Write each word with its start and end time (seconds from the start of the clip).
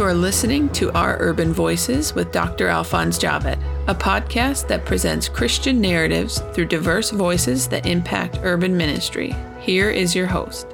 You 0.00 0.06
are 0.06 0.14
listening 0.14 0.70
to 0.70 0.90
Our 0.92 1.18
Urban 1.20 1.52
Voices 1.52 2.14
with 2.14 2.32
Dr. 2.32 2.68
Alphonse 2.68 3.18
Javed, 3.18 3.62
a 3.86 3.94
podcast 3.94 4.66
that 4.68 4.86
presents 4.86 5.28
Christian 5.28 5.78
narratives 5.78 6.38
through 6.54 6.68
diverse 6.68 7.10
voices 7.10 7.68
that 7.68 7.84
impact 7.84 8.40
urban 8.42 8.74
ministry. 8.74 9.36
Here 9.60 9.90
is 9.90 10.14
your 10.14 10.26
host. 10.26 10.68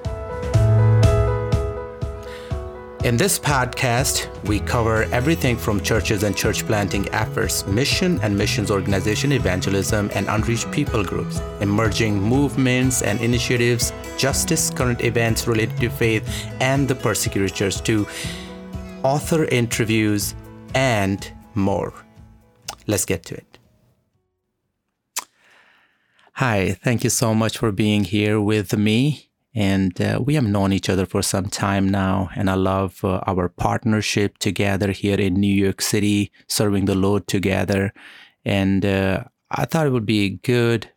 In 3.02 3.16
this 3.16 3.36
podcast, 3.36 4.28
we 4.44 4.60
cover 4.60 5.02
everything 5.12 5.56
from 5.56 5.80
churches 5.80 6.22
and 6.22 6.36
church 6.36 6.64
planting 6.64 7.08
efforts, 7.08 7.66
mission 7.66 8.20
and 8.22 8.38
missions 8.38 8.70
organization 8.70 9.32
evangelism, 9.32 10.08
and 10.14 10.28
unreached 10.28 10.70
people 10.70 11.02
groups, 11.02 11.40
emerging 11.60 12.22
movements 12.22 13.02
and 13.02 13.20
initiatives, 13.20 13.92
justice, 14.16 14.70
current 14.70 15.02
events 15.02 15.48
related 15.48 15.76
to 15.78 15.88
faith, 15.90 16.46
and 16.60 16.86
the 16.86 16.94
persecuted 16.94 17.52
church, 17.52 17.82
to 17.82 18.06
author 19.06 19.44
interviews, 19.44 20.34
and 20.74 21.30
more. 21.54 21.94
Let's 22.88 23.04
get 23.04 23.22
to 23.26 23.36
it. 23.36 23.58
Hi, 26.32 26.76
thank 26.82 27.04
you 27.04 27.10
so 27.10 27.32
much 27.32 27.56
for 27.56 27.70
being 27.70 28.02
here 28.02 28.40
with 28.40 28.76
me. 28.76 29.30
And 29.54 29.98
uh, 30.00 30.20
we 30.26 30.34
have 30.34 30.44
known 30.44 30.72
each 30.72 30.90
other 30.90 31.06
for 31.06 31.22
some 31.22 31.48
time 31.48 31.88
now, 31.88 32.30
and 32.34 32.50
I 32.50 32.54
love 32.54 33.04
uh, 33.04 33.20
our 33.28 33.48
partnership 33.48 34.38
together 34.38 34.90
here 34.90 35.20
in 35.20 35.34
New 35.34 35.54
York 35.64 35.80
City, 35.80 36.32
serving 36.48 36.86
the 36.86 36.96
Lord 36.96 37.28
together. 37.28 37.92
And 38.44 38.84
uh, 38.84 39.24
I 39.52 39.66
thought 39.66 39.86
it 39.86 39.92
would 39.92 40.04
be 40.04 40.24
a 40.24 40.30
good 40.30 40.90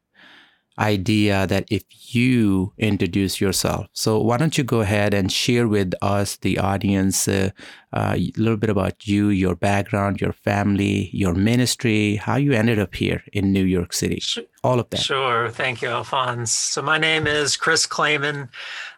idea 0.80 1.46
that 1.46 1.66
if 1.70 1.84
you 2.16 2.74
introduce 2.78 3.42
yourself. 3.42 3.88
So 3.94 4.20
why 4.20 4.38
don't 4.38 4.58
you 4.58 4.64
go 4.64 4.80
ahead 4.80 5.14
and 5.14 5.32
share 5.32 5.68
with 5.68 5.94
us, 6.02 6.38
the 6.38 6.58
audience, 6.58 7.28
uh, 7.28 7.52
a 7.92 8.32
little 8.38 8.58
bit 8.58 8.70
about 8.70 9.08
you, 9.08 9.30
your 9.30 9.56
background, 9.56 10.22
your 10.22 10.34
family, 10.34 11.10
your 11.12 11.34
ministry, 11.34 12.18
how 12.18 12.36
you 12.36 12.52
ended 12.52 12.80
up 12.80 12.96
here 12.96 13.24
in 13.34 13.52
New 13.52 13.64
York 13.64 13.94
City, 13.94 14.22
all 14.64 14.80
of 14.80 14.90
that. 14.92 15.00
Sure. 15.00 15.50
Thank 15.50 15.82
you, 15.82 15.90
Alphonse. 15.90 16.52
So 16.52 16.82
my 16.82 16.98
name 16.98 17.26
is 17.26 17.58
Chris 17.58 17.88
Clayman. 17.88 18.50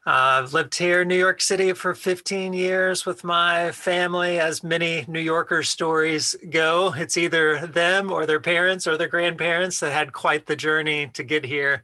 Uh, 0.06 0.42
I've 0.44 0.54
lived 0.54 0.76
here 0.76 1.04
in 1.04 1.08
New 1.08 1.18
York 1.18 1.42
City 1.42 1.74
for 1.74 1.94
15 1.94 2.54
years 2.54 3.06
with 3.06 3.24
my 3.24 3.72
family. 3.72 4.40
As 4.40 4.64
many 4.64 5.06
New 5.08 5.20
Yorker 5.20 5.64
stories 5.64 6.36
go, 6.50 6.94
it's 6.96 7.18
either 7.18 7.68
them 7.68 8.12
or 8.12 8.26
their 8.26 8.40
parents 8.40 8.88
or 8.88 8.98
their 8.98 9.08
grandparents 9.08 9.80
that 9.80 9.94
had 9.94 10.12
quite 10.12 10.48
the 10.48 10.56
journey 10.56 11.08
to 11.14 11.24
get 11.24 11.46
here. 11.46 11.84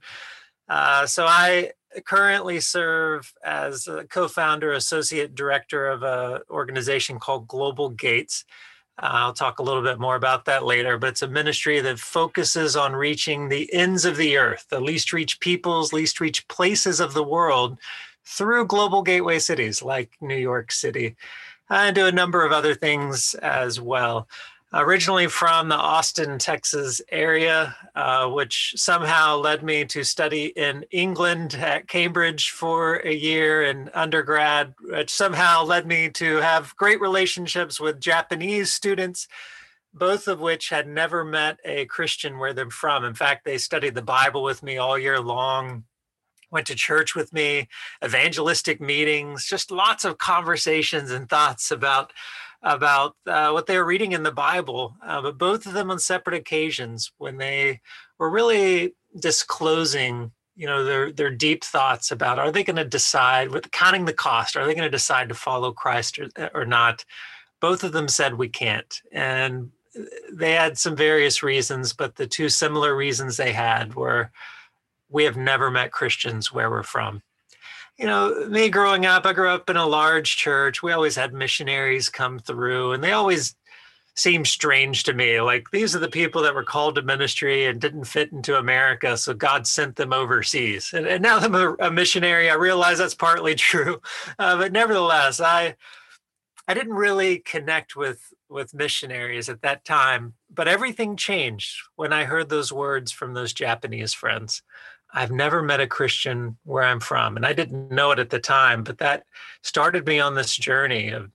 Uh, 0.68 1.06
so 1.06 1.26
I 1.26 1.72
currently 2.06 2.60
serve 2.60 3.34
as 3.44 3.88
a 3.88 4.06
co-founder, 4.06 4.74
associate 4.74 5.36
director 5.36 5.88
of 5.88 6.04
an 6.04 6.42
organization 6.50 7.20
called 7.20 7.48
Global 7.48 7.90
Gates. 7.90 8.46
Uh, 9.02 9.10
I'll 9.12 9.34
talk 9.34 9.60
a 9.60 9.64
little 9.64 9.84
bit 9.84 10.00
more 10.00 10.16
about 10.16 10.46
that 10.46 10.66
later, 10.66 10.98
but 10.98 11.10
it's 11.10 11.22
a 11.22 11.28
ministry 11.28 11.80
that 11.82 12.00
focuses 12.00 12.76
on 12.76 12.94
reaching 12.94 13.48
the 13.48 13.72
ends 13.74 14.06
of 14.06 14.18
the 14.18 14.38
earth, 14.38 14.66
the 14.70 14.80
least 14.80 15.14
reached 15.14 15.40
peoples, 15.40 15.94
least 15.94 16.20
reached 16.20 16.48
places 16.48 17.00
of 17.00 17.14
the 17.14 17.24
world 17.24 17.78
through 18.26 18.66
global 18.66 19.04
gateway 19.04 19.40
cities 19.40 19.82
like 19.82 20.12
New 20.20 20.36
York 20.36 20.72
City 20.72 21.16
and 21.70 21.96
do 21.96 22.06
a 22.06 22.12
number 22.12 22.46
of 22.46 22.52
other 22.52 22.74
things 22.74 23.36
as 23.36 23.80
well 23.80 24.28
originally 24.74 25.28
from 25.28 25.70
the 25.70 25.76
Austin, 25.76 26.38
Texas 26.38 27.02
area, 27.12 27.76
uh, 27.96 28.28
which 28.28 28.74
somehow 28.76 29.38
led 29.38 29.64
me 29.64 29.86
to 29.86 30.04
study 30.04 30.48
in 30.48 30.84
England 30.92 31.56
at 31.56 31.88
Cambridge 31.88 32.52
for 32.52 32.96
a 32.98 33.14
year 33.14 33.64
in 33.64 33.90
undergrad, 33.94 34.74
which 34.82 35.10
somehow 35.10 35.64
led 35.64 35.88
me 35.88 36.10
to 36.10 36.38
have 36.38 36.76
great 36.76 37.00
relationships 37.00 37.80
with 37.80 38.02
Japanese 38.02 38.72
students. 38.72 39.28
Both 39.94 40.28
of 40.28 40.40
which 40.40 40.70
had 40.70 40.88
never 40.88 41.24
met 41.24 41.58
a 41.66 41.86
Christian 41.86 42.38
where 42.38 42.54
they're 42.54 42.70
from. 42.70 43.04
In 43.04 43.16
fact, 43.16 43.46
they 43.46 43.58
studied 43.58 43.96
the 43.96 44.02
Bible 44.02 44.44
with 44.44 44.62
me 44.62 44.78
all 44.78 45.00
year 45.00 45.20
long, 45.20 45.86
went 46.52 46.68
to 46.68 46.76
church 46.76 47.16
with 47.16 47.34
me, 47.34 47.68
evangelistic 48.04 48.80
meetings, 48.80 49.48
just 49.48 49.72
lots 49.72 50.06
of 50.06 50.20
conversations 50.20 51.10
and 51.10 51.28
thoughts 51.28 51.72
about 51.72 52.12
about 52.64 53.16
uh, 53.26 53.52
what 53.52 53.68
they 53.68 53.78
were 53.78 53.86
reading 53.86 54.12
in 54.12 54.24
the 54.24 54.32
Bible, 54.32 54.96
uh, 55.06 55.22
but 55.22 55.38
both 55.38 55.66
of 55.66 55.74
them 55.74 55.92
on 55.92 56.00
separate 56.00 56.36
occasions 56.36 57.12
when 57.18 57.38
they 57.38 57.82
were 58.18 58.30
really 58.30 58.94
disclosing, 59.20 60.32
you 60.56 60.66
know, 60.66 60.84
their 60.84 61.12
their 61.12 61.30
deep 61.30 61.64
thoughts 61.64 62.12
about 62.12 62.40
are 62.40 62.52
they 62.52 62.64
going 62.64 62.76
to 62.76 62.86
decide 62.86 63.50
with 63.50 63.72
counting 63.72 64.06
the 64.06 64.14
cost, 64.14 64.56
are 64.56 64.66
they 64.66 64.74
going 64.74 64.90
to 64.90 64.90
decide 64.90 65.30
to 65.30 65.36
follow 65.36 65.72
Christ 65.72 66.20
or, 66.20 66.30
or 66.54 66.66
not? 66.66 67.06
Both 67.60 67.84
of 67.84 67.92
them 67.92 68.08
said 68.08 68.36
we 68.36 68.50
can't, 68.50 69.02
and 69.12 69.72
they 70.32 70.54
had 70.54 70.78
some 70.78 70.96
various 70.96 71.42
reasons, 71.42 71.94
but 71.94 72.16
the 72.16 72.28
two 72.28 72.50
similar 72.50 72.96
reasons 72.96 73.38
they 73.38 73.54
had 73.54 73.96
were 73.96 74.32
we 75.10 75.24
have 75.24 75.38
never 75.38 75.72
met 75.72 75.92
Christians 75.92 76.52
where 76.52 76.70
we're 76.70 76.84
from 76.84 77.22
you 77.98 78.06
know, 78.06 78.48
me 78.48 78.70
growing 78.70 79.06
up, 79.06 79.26
I 79.26 79.34
grew 79.34 79.50
up 79.50 79.70
in 79.70 79.78
a 79.78 79.88
large 79.88 80.38
church. 80.38 80.84
We 80.84 80.92
always 80.92 81.16
had 81.16 81.34
missionaries 81.34 82.10
come 82.10 82.40
through, 82.40 82.94
and 82.94 83.04
they 83.04 83.12
always 83.12 83.56
seemed 84.18 84.48
strange 84.48 85.04
to 85.04 85.14
me. 85.14 85.40
Like 85.42 85.70
these 85.72 85.96
are 85.96 86.00
the 86.00 86.08
people 86.08 86.42
that 86.42 86.56
were 86.56 86.64
called 86.64 86.96
to 86.96 87.02
ministry 87.02 87.66
and 87.66 87.80
didn't 87.80 88.06
fit 88.06 88.32
into 88.32 88.58
America, 88.58 89.16
so 89.18 89.34
God 89.34 89.66
sent 89.66 89.96
them 89.96 90.14
overseas. 90.14 90.92
And, 90.94 91.08
and 91.08 91.22
now 91.22 91.40
that 91.40 91.46
I'm 91.46 91.56
a, 91.56 91.88
a, 91.88 91.92
missionary, 91.92 92.50
I 92.50 92.56
realize 92.56 92.98
that's 92.98 93.16
partly 93.16 93.56
true. 93.70 94.02
Uh, 94.38 94.58
but 94.58 94.72
nevertheless, 94.72 95.40
I 95.40 95.76
I 96.68 96.74
didn't 96.74 96.96
really 96.96 97.40
connect 97.40 97.96
with 97.96 98.34
with 98.50 98.74
missionaries 98.74 99.50
at 99.50 99.62
that 99.62 99.86
time. 99.86 100.34
But 100.54 100.68
everything 100.68 101.16
changed 101.16 101.78
when 101.96 102.14
I 102.14 102.26
heard 102.26 102.50
those 102.50 102.72
words 102.72 103.12
from 103.12 103.34
those 103.34 103.54
Japanese 103.54 104.14
friends. 104.14 104.62
I've 105.18 105.32
never 105.32 105.64
met 105.64 105.80
a 105.80 105.88
Christian 105.88 106.58
where 106.64 106.84
I'm 106.84 107.00
from. 107.00 107.38
And 107.38 107.46
I 107.46 107.52
didn't 107.52 107.90
know 107.90 108.12
it 108.12 108.20
at 108.20 108.30
the 108.30 108.40
time, 108.40 108.84
but 108.84 109.00
that 109.00 109.24
started 109.64 110.06
me 110.06 110.20
on 110.20 110.36
this 110.36 110.56
journey 110.56 111.10
of 111.10 111.32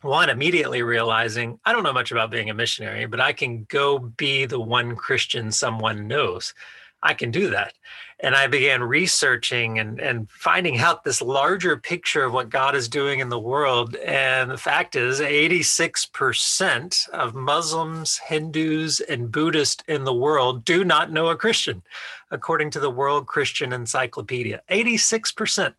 one, 0.00 0.30
immediately 0.30 0.82
realizing 0.82 1.60
I 1.66 1.72
don't 1.72 1.82
know 1.82 1.92
much 1.92 2.10
about 2.10 2.30
being 2.30 2.48
a 2.48 2.54
missionary, 2.54 3.04
but 3.04 3.20
I 3.20 3.34
can 3.34 3.64
go 3.64 3.98
be 3.98 4.46
the 4.46 4.58
one 4.58 4.96
Christian 4.96 5.52
someone 5.52 6.08
knows. 6.08 6.54
I 7.02 7.12
can 7.12 7.30
do 7.30 7.50
that. 7.50 7.74
And 8.22 8.34
I 8.34 8.46
began 8.46 8.82
researching 8.82 9.78
and, 9.78 10.00
and 10.00 10.30
finding 10.30 10.78
out 10.78 11.04
this 11.04 11.20
larger 11.22 11.76
picture 11.76 12.24
of 12.24 12.32
what 12.32 12.50
God 12.50 12.74
is 12.74 12.88
doing 12.88 13.20
in 13.20 13.30
the 13.30 13.38
world. 13.38 13.96
And 13.96 14.50
the 14.50 14.58
fact 14.58 14.96
is, 14.96 15.20
86% 15.20 17.08
of 17.10 17.34
Muslims, 17.34 18.18
Hindus, 18.18 19.00
and 19.00 19.32
Buddhists 19.32 19.82
in 19.88 20.04
the 20.04 20.12
world 20.14 20.64
do 20.64 20.84
not 20.84 21.12
know 21.12 21.28
a 21.28 21.36
Christian 21.36 21.82
according 22.30 22.70
to 22.70 22.80
the 22.80 22.90
World 22.90 23.26
Christian 23.26 23.72
Encyclopedia. 23.72 24.62
86% 24.70 25.74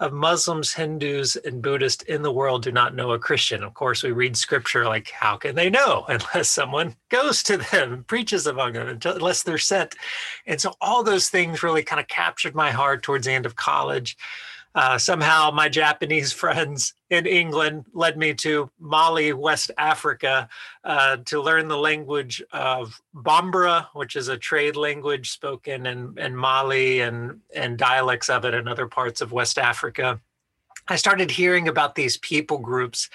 of 0.00 0.12
Muslims, 0.12 0.74
Hindus, 0.74 1.36
and 1.36 1.62
Buddhists 1.62 2.02
in 2.04 2.22
the 2.22 2.32
world 2.32 2.62
do 2.62 2.72
not 2.72 2.94
know 2.94 3.12
a 3.12 3.18
Christian. 3.18 3.62
Of 3.62 3.74
course, 3.74 4.02
we 4.02 4.10
read 4.10 4.36
scripture 4.36 4.84
like, 4.84 5.10
how 5.10 5.36
can 5.36 5.54
they 5.54 5.70
know 5.70 6.04
unless 6.08 6.50
someone 6.50 6.96
goes 7.08 7.42
to 7.44 7.56
them 7.56 8.04
preaches 8.06 8.46
among 8.46 8.74
them, 8.74 8.98
unless 9.04 9.42
they're 9.42 9.58
sent? 9.58 9.94
And 10.46 10.60
so 10.60 10.74
all 10.80 11.02
those 11.02 11.28
things 11.28 11.62
really 11.62 11.82
kind 11.82 12.00
of 12.00 12.08
captured 12.08 12.54
my 12.54 12.70
heart 12.70 13.02
towards 13.02 13.26
the 13.26 13.32
end 13.32 13.46
of 13.46 13.56
college. 13.56 14.16
Uh, 14.74 14.98
somehow 14.98 15.50
my 15.50 15.68
Japanese 15.68 16.32
friends 16.42 16.94
in 17.10 17.26
England 17.26 17.84
led 17.92 18.16
me 18.16 18.34
to 18.34 18.70
Mali, 18.78 19.32
West 19.32 19.70
Africa, 19.78 20.48
uh, 20.82 21.18
to 21.18 21.40
learn 21.40 21.68
the 21.68 21.78
language 21.78 22.42
of 22.52 23.00
Bambara, 23.14 23.88
which 23.92 24.16
is 24.16 24.28
a 24.28 24.36
trade 24.36 24.76
language 24.76 25.30
spoken 25.30 25.86
in, 25.86 26.18
in 26.18 26.34
Mali 26.34 27.00
and, 27.00 27.40
and 27.54 27.78
dialects 27.78 28.28
of 28.28 28.44
it 28.44 28.54
in 28.54 28.66
other 28.66 28.88
parts 28.88 29.20
of 29.20 29.32
West 29.32 29.58
Africa. 29.58 30.20
I 30.88 30.96
started 30.96 31.30
hearing 31.30 31.68
about 31.68 31.94
these 31.94 32.18
people 32.18 32.58
groups 32.58 33.08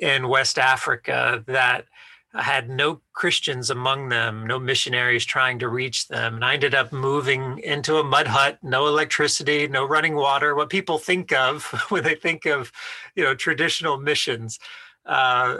in 0.00 0.28
West 0.28 0.58
Africa 0.58 1.44
that 1.46 1.86
had 2.34 2.70
no 2.70 3.00
Christians 3.12 3.70
among 3.70 4.08
them, 4.08 4.46
no 4.46 4.58
missionaries 4.58 5.24
trying 5.24 5.58
to 5.58 5.68
reach 5.68 6.06
them. 6.08 6.36
And 6.36 6.44
I 6.44 6.54
ended 6.54 6.74
up 6.74 6.92
moving 6.92 7.58
into 7.58 7.96
a 7.96 8.04
mud 8.04 8.28
hut, 8.28 8.58
no 8.62 8.86
electricity, 8.86 9.66
no 9.66 9.84
running 9.84 10.14
water, 10.14 10.54
what 10.54 10.70
people 10.70 10.98
think 10.98 11.32
of 11.32 11.64
when 11.88 12.04
they 12.04 12.14
think 12.14 12.46
of, 12.46 12.70
you 13.16 13.24
know, 13.24 13.34
traditional 13.34 13.98
missions. 13.98 14.58
Uh, 15.06 15.58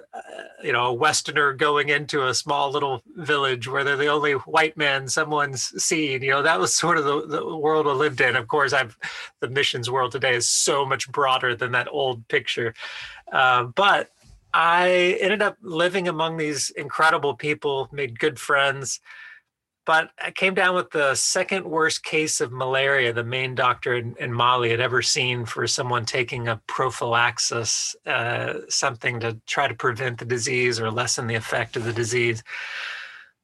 you 0.62 0.70
know, 0.70 0.88
a 0.88 0.92
Westerner 0.92 1.54
going 1.54 1.88
into 1.88 2.28
a 2.28 2.34
small 2.34 2.70
little 2.70 3.02
village 3.16 3.66
where 3.66 3.82
they're 3.82 3.96
the 3.96 4.06
only 4.06 4.34
white 4.34 4.76
man 4.76 5.08
someone's 5.08 5.72
seen. 5.82 6.22
You 6.22 6.30
know, 6.30 6.42
that 6.42 6.60
was 6.60 6.74
sort 6.74 6.98
of 6.98 7.04
the, 7.04 7.26
the 7.26 7.56
world 7.56 7.88
I 7.88 7.92
lived 7.92 8.20
in. 8.20 8.36
Of 8.36 8.48
course, 8.48 8.72
I've 8.72 8.96
the 9.40 9.48
missions 9.48 9.90
world 9.90 10.12
today 10.12 10.36
is 10.36 10.46
so 10.46 10.84
much 10.84 11.10
broader 11.10 11.56
than 11.56 11.72
that 11.72 11.88
old 11.90 12.28
picture. 12.28 12.74
Uh, 13.32 13.64
but 13.64 14.10
I 14.52 15.16
ended 15.20 15.42
up 15.42 15.56
living 15.62 16.08
among 16.08 16.36
these 16.36 16.70
incredible 16.70 17.34
people, 17.34 17.88
made 17.92 18.18
good 18.18 18.38
friends. 18.38 19.00
but 19.86 20.10
I 20.22 20.30
came 20.30 20.54
down 20.54 20.76
with 20.76 20.90
the 20.90 21.14
second 21.14 21.64
worst 21.64 22.04
case 22.04 22.40
of 22.40 22.52
malaria 22.52 23.12
the 23.12 23.24
main 23.24 23.54
doctor 23.54 23.96
in, 23.96 24.14
in 24.20 24.32
Mali 24.32 24.70
had 24.70 24.80
ever 24.80 25.02
seen 25.02 25.46
for 25.46 25.66
someone 25.66 26.04
taking 26.04 26.48
a 26.48 26.60
prophylaxis, 26.66 27.96
uh, 28.06 28.54
something 28.68 29.20
to 29.20 29.40
try 29.46 29.66
to 29.66 29.74
prevent 29.74 30.18
the 30.18 30.26
disease 30.26 30.78
or 30.78 30.90
lessen 30.90 31.26
the 31.26 31.34
effect 31.34 31.76
of 31.76 31.84
the 31.84 31.92
disease 31.92 32.42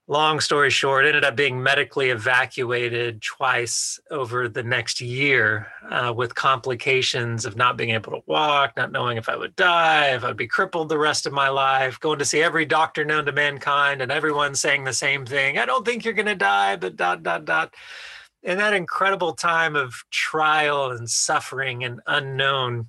long 0.09 0.39
story 0.39 0.71
short, 0.71 1.05
ended 1.05 1.25
up 1.25 1.35
being 1.35 1.61
medically 1.61 2.11
evacuated 2.11 3.21
twice 3.23 3.99
over 4.11 4.49
the 4.49 4.63
next 4.63 5.01
year 5.01 5.67
uh, 5.91 6.13
with 6.15 6.35
complications 6.35 7.45
of 7.45 7.57
not 7.57 7.77
being 7.77 7.91
able 7.91 8.13
to 8.13 8.23
walk, 8.27 8.77
not 8.77 8.93
knowing 8.93 9.17
if 9.17 9.29
I 9.29 9.37
would 9.37 9.57
die, 9.57 10.15
if 10.15 10.23
I'd 10.23 10.37
be 10.37 10.47
crippled 10.47 10.89
the 10.89 10.99
rest 10.99 11.27
of 11.27 11.33
my 11.33 11.49
life, 11.49 11.99
going 11.99 12.21
to 12.21 12.25
see 12.25 12.41
every 12.41 12.65
doctor 12.65 13.05
known 13.05 13.25
to 13.27 13.33
mankind, 13.33 14.01
and 14.01 14.13
everyone 14.13 14.55
saying 14.55 14.85
the 14.85 14.93
same 14.93 15.27
thing 15.27 15.59
I 15.59 15.67
don't 15.67 15.85
think 15.85 16.05
you're 16.05 16.15
going 16.15 16.27
to 16.27 16.37
die, 16.37 16.77
but 16.77 16.97
dot, 16.97 17.23
dot, 17.23 17.45
dot. 17.45 17.75
In 18.43 18.59
that 18.59 18.75
incredible 18.75 19.33
time 19.33 19.75
of 19.75 19.93
trial 20.11 20.93
and 20.93 21.11
suffering 21.11 21.83
and 21.83 22.01
unknown, 22.07 22.87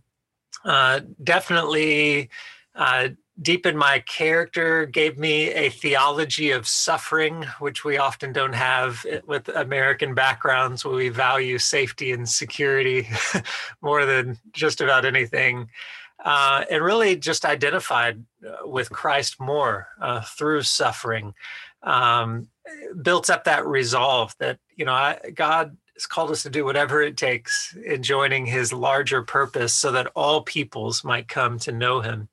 uh, 0.64 1.00
definitely. 1.24 2.30
Uh, 2.76 3.10
deepened 3.42 3.78
my 3.78 4.00
character, 4.00 4.86
gave 4.86 5.18
me 5.18 5.52
a 5.52 5.70
theology 5.70 6.52
of 6.52 6.68
suffering, 6.68 7.46
which 7.60 7.84
we 7.84 7.98
often 7.98 8.34
don't 8.34 8.54
have 8.54 9.06
with 9.26 9.48
American 9.50 10.16
backgrounds 10.16 10.84
where 10.84 10.96
we 10.96 11.10
value 11.10 11.58
safety 11.58 12.12
and 12.12 12.28
security 12.28 13.08
more 13.82 14.06
than 14.06 14.40
just 14.54 14.82
about 14.82 15.06
anything. 15.06 15.70
Uh, 16.26 16.66
and 16.72 16.84
really 16.84 17.16
just 17.16 17.46
identified 17.46 18.24
uh, 18.46 18.68
with 18.68 18.90
Christ 18.90 19.40
more 19.40 19.88
uh, 20.02 20.22
through 20.22 20.64
suffering, 20.64 21.36
um, 21.84 22.48
built 23.04 23.30
up 23.30 23.44
that 23.44 23.68
resolve 23.68 24.36
that, 24.40 24.58
you 24.76 24.84
know, 24.84 24.94
I, 24.94 25.20
God 25.36 25.78
has 25.94 26.08
called 26.08 26.32
us 26.32 26.42
to 26.42 26.50
do 26.50 26.66
whatever 26.66 27.04
it 27.04 27.18
takes 27.18 27.78
in 27.86 28.02
joining 28.02 28.48
his 28.48 28.74
larger 28.74 29.22
purpose 29.22 29.76
so 29.76 29.92
that 29.92 30.12
all 30.16 30.42
peoples 30.42 31.04
might 31.04 31.28
come 31.28 31.60
to 31.60 31.72
know 31.72 32.02
him 32.02 32.30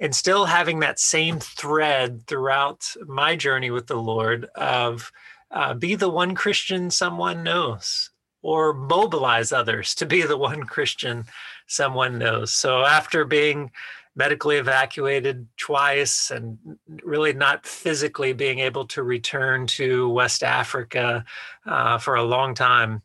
and 0.00 0.14
still 0.14 0.46
having 0.46 0.80
that 0.80 0.98
same 0.98 1.38
thread 1.38 2.26
throughout 2.26 2.94
my 3.06 3.36
journey 3.36 3.70
with 3.70 3.86
the 3.86 3.96
Lord 4.00 4.46
of 4.56 5.12
uh, 5.50 5.74
be 5.74 5.94
the 5.94 6.08
one 6.08 6.34
Christian 6.34 6.90
someone 6.90 7.42
knows 7.42 8.10
or 8.42 8.72
mobilize 8.72 9.52
others 9.52 9.94
to 9.96 10.06
be 10.06 10.22
the 10.22 10.38
one 10.38 10.62
Christian 10.64 11.24
someone 11.66 12.18
knows. 12.18 12.52
So 12.52 12.84
after 12.84 13.24
being 13.24 13.70
medically 14.16 14.56
evacuated 14.56 15.46
twice 15.56 16.30
and 16.30 16.58
really 17.02 17.32
not 17.32 17.66
physically 17.66 18.32
being 18.32 18.58
able 18.58 18.86
to 18.86 19.02
return 19.02 19.66
to 19.66 20.08
West 20.08 20.42
Africa 20.42 21.24
uh, 21.66 21.98
for 21.98 22.16
a 22.16 22.24
long 22.24 22.54
time, 22.54 23.02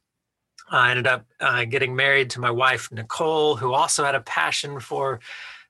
I 0.70 0.92
ended 0.92 1.08
up 1.08 1.26
uh, 1.40 1.66
getting 1.66 1.96
married 1.96 2.32
to 2.32 2.40
my 2.40 2.50
wife, 2.50 2.92
Nicole, 2.92 3.56
who 3.56 3.74
also 3.74 4.04
had 4.04 4.16
a 4.16 4.22
passion 4.22 4.80
for 4.80 5.20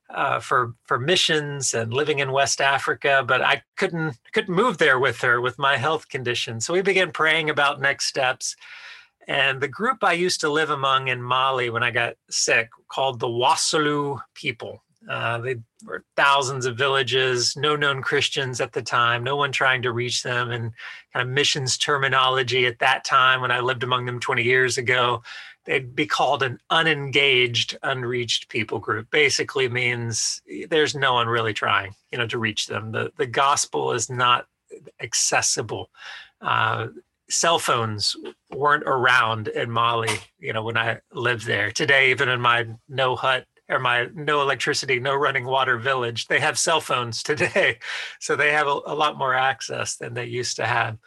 uh, 0.10 0.40
for 0.40 0.74
for 0.86 1.00
missions 1.00 1.74
and 1.74 1.94
living 1.94 2.20
in 2.20 2.32
West 2.32 2.62
Africa, 2.62 3.24
but 3.28 3.42
I 3.42 3.64
couldn't 3.76 4.18
couldn't 4.34 4.56
move 4.56 4.78
there 4.78 5.00
with 5.00 5.22
her 5.22 5.42
with 5.42 5.58
my 5.58 5.78
health 5.78 6.10
condition. 6.10 6.62
So 6.62 6.74
we 6.74 6.82
began 6.82 7.12
praying 7.12 7.50
about 7.50 7.82
next 7.82 8.06
steps. 8.06 8.56
And 9.28 9.60
the 9.60 9.68
group 9.68 10.04
I 10.04 10.14
used 10.14 10.40
to 10.42 10.50
live 10.50 10.70
among 10.70 11.08
in 11.08 11.20
Mali 11.20 11.72
when 11.72 11.82
I 11.82 11.90
got 11.90 12.14
sick, 12.30 12.70
called 12.90 13.20
the 13.20 13.28
Wassoulou 13.28 14.22
people, 14.36 14.84
uh, 15.10 15.40
they 15.40 15.56
were 15.86 16.04
thousands 16.16 16.66
of 16.66 16.78
villages, 16.78 17.56
no 17.56 17.76
known 17.76 18.02
Christians 18.02 18.60
at 18.62 18.74
the 18.74 18.82
time, 18.82 19.24
no 19.24 19.36
one 19.36 19.52
trying 19.52 19.82
to 19.84 19.92
reach 19.92 20.24
them, 20.24 20.52
and 20.52 20.72
kind 21.14 21.28
of 21.28 21.34
missions 21.34 21.78
terminology 21.78 22.66
at 22.66 22.80
that 22.80 23.04
time 23.04 23.42
when 23.42 23.52
I 23.52 23.60
lived 23.60 23.84
among 23.84 24.06
them 24.06 24.20
20 24.20 24.44
years 24.44 24.78
ago 24.78 25.22
they'd 25.66 25.96
be 25.96 26.06
called 26.06 26.44
an 26.44 26.60
unengaged, 26.70 27.78
unreached 27.84 28.50
people 28.50 28.80
group. 28.80 29.10
Basically 29.10 29.68
means 29.68 30.42
there's 30.70 30.96
no 30.96 31.14
one 31.14 31.28
really 31.28 31.54
trying, 31.54 31.96
you 32.12 32.18
know, 32.18 32.28
to 32.28 32.38
reach 32.38 32.68
them. 32.68 32.92
The 32.92 33.12
the 33.18 33.28
gospel 33.28 33.92
is 33.92 34.10
not 34.10 34.48
accessible. 35.00 35.90
Uh, 36.42 36.88
cell 37.30 37.60
phones 37.60 38.16
weren't 38.52 38.84
around 38.86 39.48
in 39.48 39.72
Mali, 39.72 40.18
you 40.40 40.54
know, 40.54 40.64
when 40.64 40.78
I 40.78 41.00
lived 41.12 41.46
there. 41.46 41.72
Today, 41.72 42.12
even 42.12 42.30
in 42.30 42.40
my 42.40 42.68
no 42.88 43.16
hut 43.16 43.46
or 43.68 43.80
my 43.80 44.08
no 44.14 44.42
electricity, 44.42 45.00
no 45.00 45.16
running 45.16 45.46
water 45.46 45.78
village, 45.78 46.28
they 46.28 46.40
have 46.40 46.60
cell 46.60 46.82
phones 46.82 47.24
today. 47.24 47.80
So 48.20 48.36
they 48.36 48.52
have 48.52 48.68
a, 48.68 48.80
a 48.86 48.96
lot 48.96 49.18
more 49.18 49.34
access 49.34 49.96
than 49.96 50.14
they 50.14 50.26
used 50.26 50.56
to 50.58 50.66
have 50.66 50.98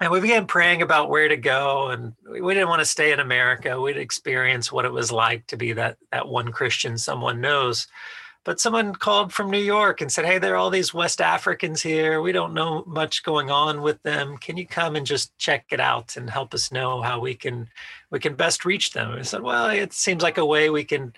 and 0.00 0.12
we 0.12 0.20
began 0.20 0.46
praying 0.46 0.82
about 0.82 1.08
where 1.08 1.28
to 1.28 1.36
go 1.36 1.88
and 1.88 2.14
we 2.28 2.54
didn't 2.54 2.68
want 2.68 2.80
to 2.80 2.86
stay 2.86 3.12
in 3.12 3.20
america. 3.20 3.80
We'd 3.80 3.96
experience 3.96 4.70
what 4.70 4.84
it 4.84 4.92
was 4.92 5.10
like 5.10 5.46
to 5.48 5.56
be 5.56 5.72
that 5.72 5.96
that 6.12 6.28
one 6.28 6.52
christian 6.52 6.98
someone 6.98 7.40
knows. 7.40 7.86
But 8.44 8.60
someone 8.60 8.94
called 8.94 9.32
from 9.32 9.50
new 9.50 9.58
york 9.58 10.00
and 10.00 10.12
said 10.12 10.24
hey 10.24 10.38
there 10.38 10.54
are 10.54 10.56
all 10.56 10.70
these 10.70 10.94
west 10.94 11.20
africans 11.20 11.82
here. 11.82 12.20
We 12.20 12.32
don't 12.32 12.54
know 12.54 12.84
much 12.86 13.22
going 13.22 13.50
on 13.50 13.82
with 13.82 14.02
them. 14.02 14.36
Can 14.38 14.56
you 14.56 14.66
come 14.66 14.96
and 14.96 15.06
just 15.06 15.36
check 15.38 15.66
it 15.70 15.80
out 15.80 16.16
and 16.16 16.30
help 16.30 16.54
us 16.54 16.70
know 16.70 17.02
how 17.02 17.18
we 17.20 17.34
can 17.34 17.68
we 18.10 18.20
can 18.20 18.34
best 18.34 18.64
reach 18.64 18.92
them? 18.92 19.12
I 19.12 19.22
said 19.22 19.42
well 19.42 19.68
it 19.68 19.92
seems 19.92 20.22
like 20.22 20.38
a 20.38 20.46
way 20.46 20.70
we 20.70 20.84
can 20.84 21.14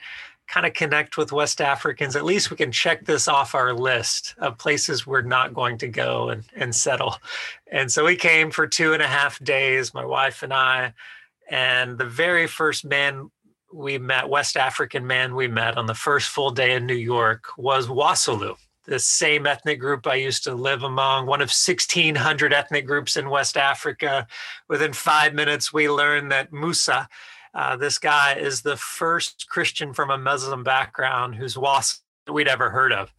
kind 0.48 0.66
of 0.66 0.72
connect 0.72 1.16
with 1.16 1.30
West 1.30 1.60
Africans, 1.60 2.16
at 2.16 2.24
least 2.24 2.50
we 2.50 2.56
can 2.56 2.72
check 2.72 3.04
this 3.04 3.28
off 3.28 3.54
our 3.54 3.74
list 3.74 4.34
of 4.38 4.56
places 4.56 5.06
we're 5.06 5.22
not 5.22 5.52
going 5.52 5.76
to 5.78 5.88
go 5.88 6.30
and, 6.30 6.44
and 6.56 6.74
settle. 6.74 7.16
And 7.70 7.92
so 7.92 8.04
we 8.06 8.16
came 8.16 8.50
for 8.50 8.66
two 8.66 8.94
and 8.94 9.02
a 9.02 9.06
half 9.06 9.38
days, 9.44 9.92
my 9.92 10.04
wife 10.04 10.42
and 10.42 10.52
I. 10.52 10.94
And 11.50 11.98
the 11.98 12.06
very 12.06 12.46
first 12.46 12.84
man 12.84 13.30
we 13.72 13.98
met, 13.98 14.28
West 14.28 14.56
African 14.56 15.06
man 15.06 15.34
we 15.34 15.48
met 15.48 15.76
on 15.76 15.86
the 15.86 15.94
first 15.94 16.30
full 16.30 16.50
day 16.50 16.74
in 16.74 16.86
New 16.86 16.94
York 16.94 17.48
was 17.58 17.86
Wassoulou, 17.86 18.56
the 18.86 18.98
same 18.98 19.46
ethnic 19.46 19.78
group 19.78 20.06
I 20.06 20.14
used 20.14 20.44
to 20.44 20.54
live 20.54 20.82
among, 20.82 21.26
one 21.26 21.42
of 21.42 21.48
1,600 21.48 22.54
ethnic 22.54 22.86
groups 22.86 23.18
in 23.18 23.28
West 23.28 23.58
Africa. 23.58 24.26
Within 24.68 24.94
five 24.94 25.34
minutes, 25.34 25.74
we 25.74 25.90
learned 25.90 26.32
that 26.32 26.52
Musa, 26.52 27.06
uh, 27.58 27.74
this 27.74 27.98
guy 27.98 28.34
is 28.34 28.62
the 28.62 28.76
first 28.76 29.48
Christian 29.48 29.92
from 29.92 30.10
a 30.10 30.16
Muslim 30.16 30.62
background 30.62 31.34
who's 31.34 31.58
wasp 31.58 32.04
we'd 32.30 32.46
ever 32.46 32.70
heard 32.70 32.92
of. 32.92 33.12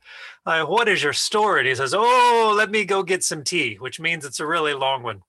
Uh, 0.46 0.64
what 0.64 0.88
is 0.88 1.04
your 1.04 1.12
story? 1.12 1.60
And 1.60 1.68
he 1.68 1.76
says, 1.76 1.94
Oh, 1.94 2.54
let 2.56 2.72
me 2.72 2.86
go 2.86 3.04
get 3.04 3.22
some 3.22 3.44
tea, 3.44 3.76
which 3.76 4.00
means 4.00 4.24
it's 4.24 4.40
a 4.40 4.48
really 4.48 4.74
long 4.74 5.04
one. 5.04 5.24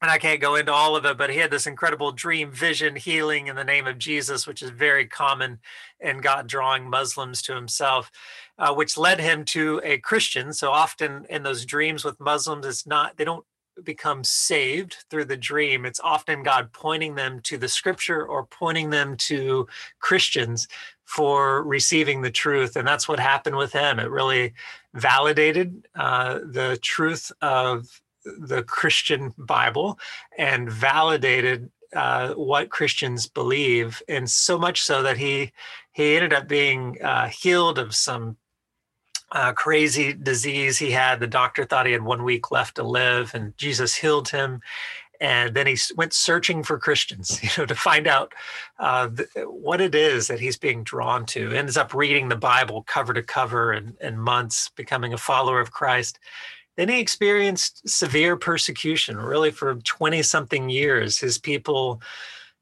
And 0.00 0.10
I 0.10 0.16
can't 0.16 0.40
go 0.40 0.54
into 0.54 0.72
all 0.72 0.96
of 0.96 1.04
it, 1.04 1.18
but 1.18 1.28
he 1.28 1.36
had 1.36 1.50
this 1.50 1.66
incredible 1.66 2.10
dream, 2.10 2.50
vision, 2.50 2.96
healing 2.96 3.48
in 3.48 3.56
the 3.56 3.64
name 3.64 3.86
of 3.86 3.98
Jesus, 3.98 4.46
which 4.46 4.62
is 4.62 4.70
very 4.70 5.04
common 5.04 5.58
in 6.00 6.22
God 6.22 6.46
drawing 6.46 6.88
Muslims 6.88 7.42
to 7.42 7.54
himself, 7.54 8.10
uh, 8.58 8.72
which 8.72 8.96
led 8.96 9.20
him 9.20 9.44
to 9.46 9.78
a 9.84 9.98
Christian. 9.98 10.54
So 10.54 10.70
often 10.70 11.26
in 11.28 11.42
those 11.42 11.66
dreams 11.66 12.02
with 12.02 12.18
Muslims, 12.18 12.64
it's 12.64 12.86
not, 12.86 13.18
they 13.18 13.24
don't 13.24 13.44
become 13.84 14.24
saved 14.24 15.04
through 15.10 15.26
the 15.26 15.36
dream, 15.36 15.84
it's 15.84 16.00
often 16.00 16.42
God 16.42 16.72
pointing 16.72 17.14
them 17.14 17.40
to 17.44 17.56
the 17.56 17.68
scripture 17.68 18.26
or 18.26 18.46
pointing 18.46 18.90
them 18.90 19.16
to 19.18 19.66
Christians 20.00 20.68
for 21.04 21.62
receiving 21.62 22.22
the 22.22 22.30
truth. 22.30 22.76
And 22.76 22.86
that's 22.86 23.08
what 23.08 23.18
happened 23.18 23.56
with 23.56 23.72
him. 23.72 23.98
It 23.98 24.10
really 24.10 24.52
validated 24.94 25.86
uh, 25.94 26.40
the 26.44 26.78
truth 26.82 27.32
of 27.40 28.00
the 28.24 28.62
Christian 28.62 29.32
Bible 29.38 29.98
and 30.36 30.70
validated 30.70 31.70
uh, 31.94 32.34
what 32.34 32.68
Christians 32.68 33.26
believe, 33.26 34.02
and 34.08 34.28
so 34.28 34.58
much 34.58 34.82
so 34.82 35.02
that 35.02 35.16
he 35.16 35.52
he 35.92 36.16
ended 36.16 36.34
up 36.34 36.46
being 36.46 37.00
uh, 37.02 37.28
healed 37.28 37.78
of 37.78 37.94
some 37.94 38.36
uh, 39.32 39.52
crazy 39.52 40.12
disease 40.12 40.78
he 40.78 40.90
had. 40.90 41.20
The 41.20 41.26
doctor 41.26 41.64
thought 41.64 41.86
he 41.86 41.92
had 41.92 42.02
one 42.02 42.24
week 42.24 42.50
left 42.50 42.76
to 42.76 42.82
live, 42.82 43.34
and 43.34 43.56
Jesus 43.56 43.94
healed 43.94 44.28
him. 44.28 44.60
And 45.20 45.54
then 45.54 45.66
he 45.66 45.76
went 45.96 46.12
searching 46.12 46.62
for 46.62 46.78
Christians, 46.78 47.42
you 47.42 47.50
know, 47.58 47.66
to 47.66 47.74
find 47.74 48.06
out 48.06 48.32
uh, 48.78 49.08
what 49.46 49.80
it 49.80 49.94
is 49.94 50.28
that 50.28 50.40
he's 50.40 50.56
being 50.56 50.84
drawn 50.84 51.26
to. 51.26 51.52
Ends 51.52 51.76
up 51.76 51.92
reading 51.92 52.28
the 52.28 52.36
Bible 52.36 52.84
cover 52.84 53.12
to 53.12 53.22
cover 53.22 53.72
and, 53.72 53.96
in 54.00 54.18
months, 54.18 54.70
becoming 54.76 55.12
a 55.12 55.18
follower 55.18 55.60
of 55.60 55.72
Christ. 55.72 56.18
Then 56.76 56.88
he 56.88 57.00
experienced 57.00 57.88
severe 57.88 58.36
persecution, 58.36 59.16
really 59.16 59.50
for 59.50 59.74
20 59.74 60.22
something 60.22 60.68
years. 60.70 61.18
His 61.18 61.36
people 61.36 62.00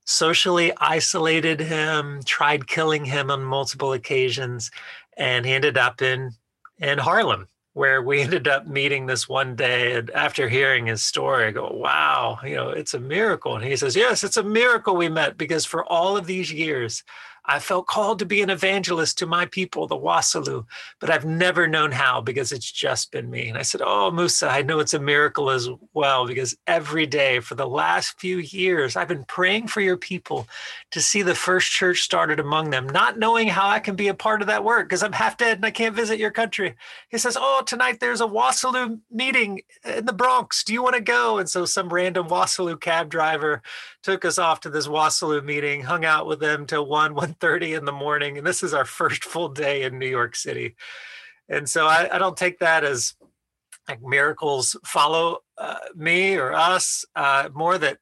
socially 0.06 0.72
isolated 0.78 1.60
him, 1.60 2.22
tried 2.24 2.66
killing 2.66 3.04
him 3.04 3.30
on 3.30 3.42
multiple 3.42 3.92
occasions, 3.92 4.70
and 5.18 5.44
he 5.44 5.52
ended 5.52 5.76
up 5.76 6.00
in 6.00 6.32
in 6.78 6.98
Harlem, 6.98 7.48
where 7.72 8.02
we 8.02 8.20
ended 8.22 8.48
up 8.48 8.66
meeting 8.66 9.06
this 9.06 9.28
one 9.28 9.56
day. 9.56 9.94
And 9.94 10.10
after 10.10 10.48
hearing 10.48 10.86
his 10.86 11.02
story, 11.02 11.46
I 11.46 11.50
go, 11.50 11.70
wow, 11.72 12.38
you 12.44 12.56
know, 12.56 12.70
it's 12.70 12.94
a 12.94 13.00
miracle. 13.00 13.56
And 13.56 13.64
he 13.64 13.76
says, 13.76 13.96
yes, 13.96 14.24
it's 14.24 14.36
a 14.36 14.42
miracle 14.42 14.96
we 14.96 15.08
met 15.08 15.36
because 15.36 15.64
for 15.64 15.84
all 15.84 16.16
of 16.16 16.26
these 16.26 16.52
years, 16.52 17.02
I 17.48 17.58
felt 17.60 17.86
called 17.86 18.18
to 18.18 18.26
be 18.26 18.42
an 18.42 18.50
evangelist 18.50 19.18
to 19.18 19.26
my 19.26 19.46
people, 19.46 19.86
the 19.86 19.96
Wassoulou, 19.96 20.66
but 20.98 21.10
I've 21.10 21.24
never 21.24 21.68
known 21.68 21.92
how 21.92 22.20
because 22.20 22.52
it's 22.52 22.70
just 22.70 23.12
been 23.12 23.30
me. 23.30 23.48
And 23.48 23.56
I 23.56 23.62
said, 23.62 23.82
Oh, 23.84 24.10
Musa, 24.10 24.48
I 24.48 24.62
know 24.62 24.80
it's 24.80 24.94
a 24.94 24.98
miracle 24.98 25.50
as 25.50 25.68
well 25.94 26.26
because 26.26 26.56
every 26.66 27.06
day 27.06 27.40
for 27.40 27.54
the 27.54 27.66
last 27.66 28.18
few 28.18 28.38
years, 28.38 28.96
I've 28.96 29.08
been 29.08 29.24
praying 29.24 29.68
for 29.68 29.80
your 29.80 29.96
people 29.96 30.48
to 30.90 31.00
see 31.00 31.22
the 31.22 31.34
first 31.34 31.70
church 31.70 32.00
started 32.00 32.40
among 32.40 32.70
them, 32.70 32.88
not 32.88 33.18
knowing 33.18 33.48
how 33.48 33.68
I 33.68 33.78
can 33.78 33.94
be 33.94 34.08
a 34.08 34.14
part 34.14 34.40
of 34.40 34.48
that 34.48 34.64
work 34.64 34.88
because 34.88 35.02
I'm 35.02 35.12
half 35.12 35.36
dead 35.36 35.58
and 35.58 35.66
I 35.66 35.70
can't 35.70 35.94
visit 35.94 36.18
your 36.18 36.30
country. 36.30 36.74
He 37.10 37.18
says, 37.18 37.36
Oh, 37.40 37.62
tonight 37.64 38.00
there's 38.00 38.20
a 38.20 38.26
Wassoulou 38.26 39.00
meeting 39.10 39.62
in 39.84 40.06
the 40.06 40.12
Bronx. 40.12 40.64
Do 40.64 40.72
you 40.72 40.82
want 40.82 40.96
to 40.96 41.00
go? 41.00 41.38
And 41.38 41.48
so 41.48 41.64
some 41.64 41.88
random 41.88 42.28
Wassoulou 42.28 42.80
cab 42.80 43.08
driver 43.08 43.62
took 44.06 44.24
us 44.24 44.38
off 44.38 44.60
to 44.60 44.70
this 44.70 44.86
Wassoulou 44.86 45.44
meeting, 45.44 45.82
hung 45.82 46.04
out 46.04 46.28
with 46.28 46.38
them 46.38 46.64
till 46.64 46.86
1, 46.86 47.14
1.30 47.16 47.76
in 47.76 47.84
the 47.84 47.90
morning. 47.92 48.38
And 48.38 48.46
this 48.46 48.62
is 48.62 48.72
our 48.72 48.84
first 48.84 49.24
full 49.24 49.48
day 49.48 49.82
in 49.82 49.98
New 49.98 50.06
York 50.06 50.36
City. 50.36 50.76
And 51.48 51.68
so 51.68 51.86
I, 51.86 52.08
I 52.12 52.18
don't 52.18 52.36
take 52.36 52.60
that 52.60 52.84
as 52.84 53.14
like 53.88 54.00
miracles 54.00 54.76
follow 54.84 55.38
uh, 55.58 55.78
me 55.96 56.36
or 56.36 56.52
us, 56.52 57.04
uh, 57.16 57.48
more 57.52 57.78
that 57.78 57.98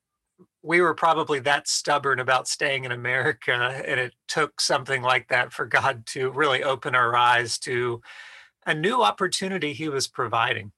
we 0.62 0.82
were 0.82 0.94
probably 0.94 1.38
that 1.40 1.68
stubborn 1.68 2.20
about 2.20 2.48
staying 2.48 2.84
in 2.84 2.92
America. 2.92 3.52
And 3.52 3.98
it 3.98 4.12
took 4.28 4.60
something 4.60 5.00
like 5.00 5.28
that 5.28 5.54
for 5.54 5.64
God 5.64 6.04
to 6.08 6.30
really 6.30 6.62
open 6.62 6.94
our 6.94 7.16
eyes 7.16 7.58
to 7.60 8.02
a 8.66 8.74
new 8.74 9.02
opportunity 9.02 9.72
he 9.72 9.88
was 9.88 10.06
providing 10.06 10.72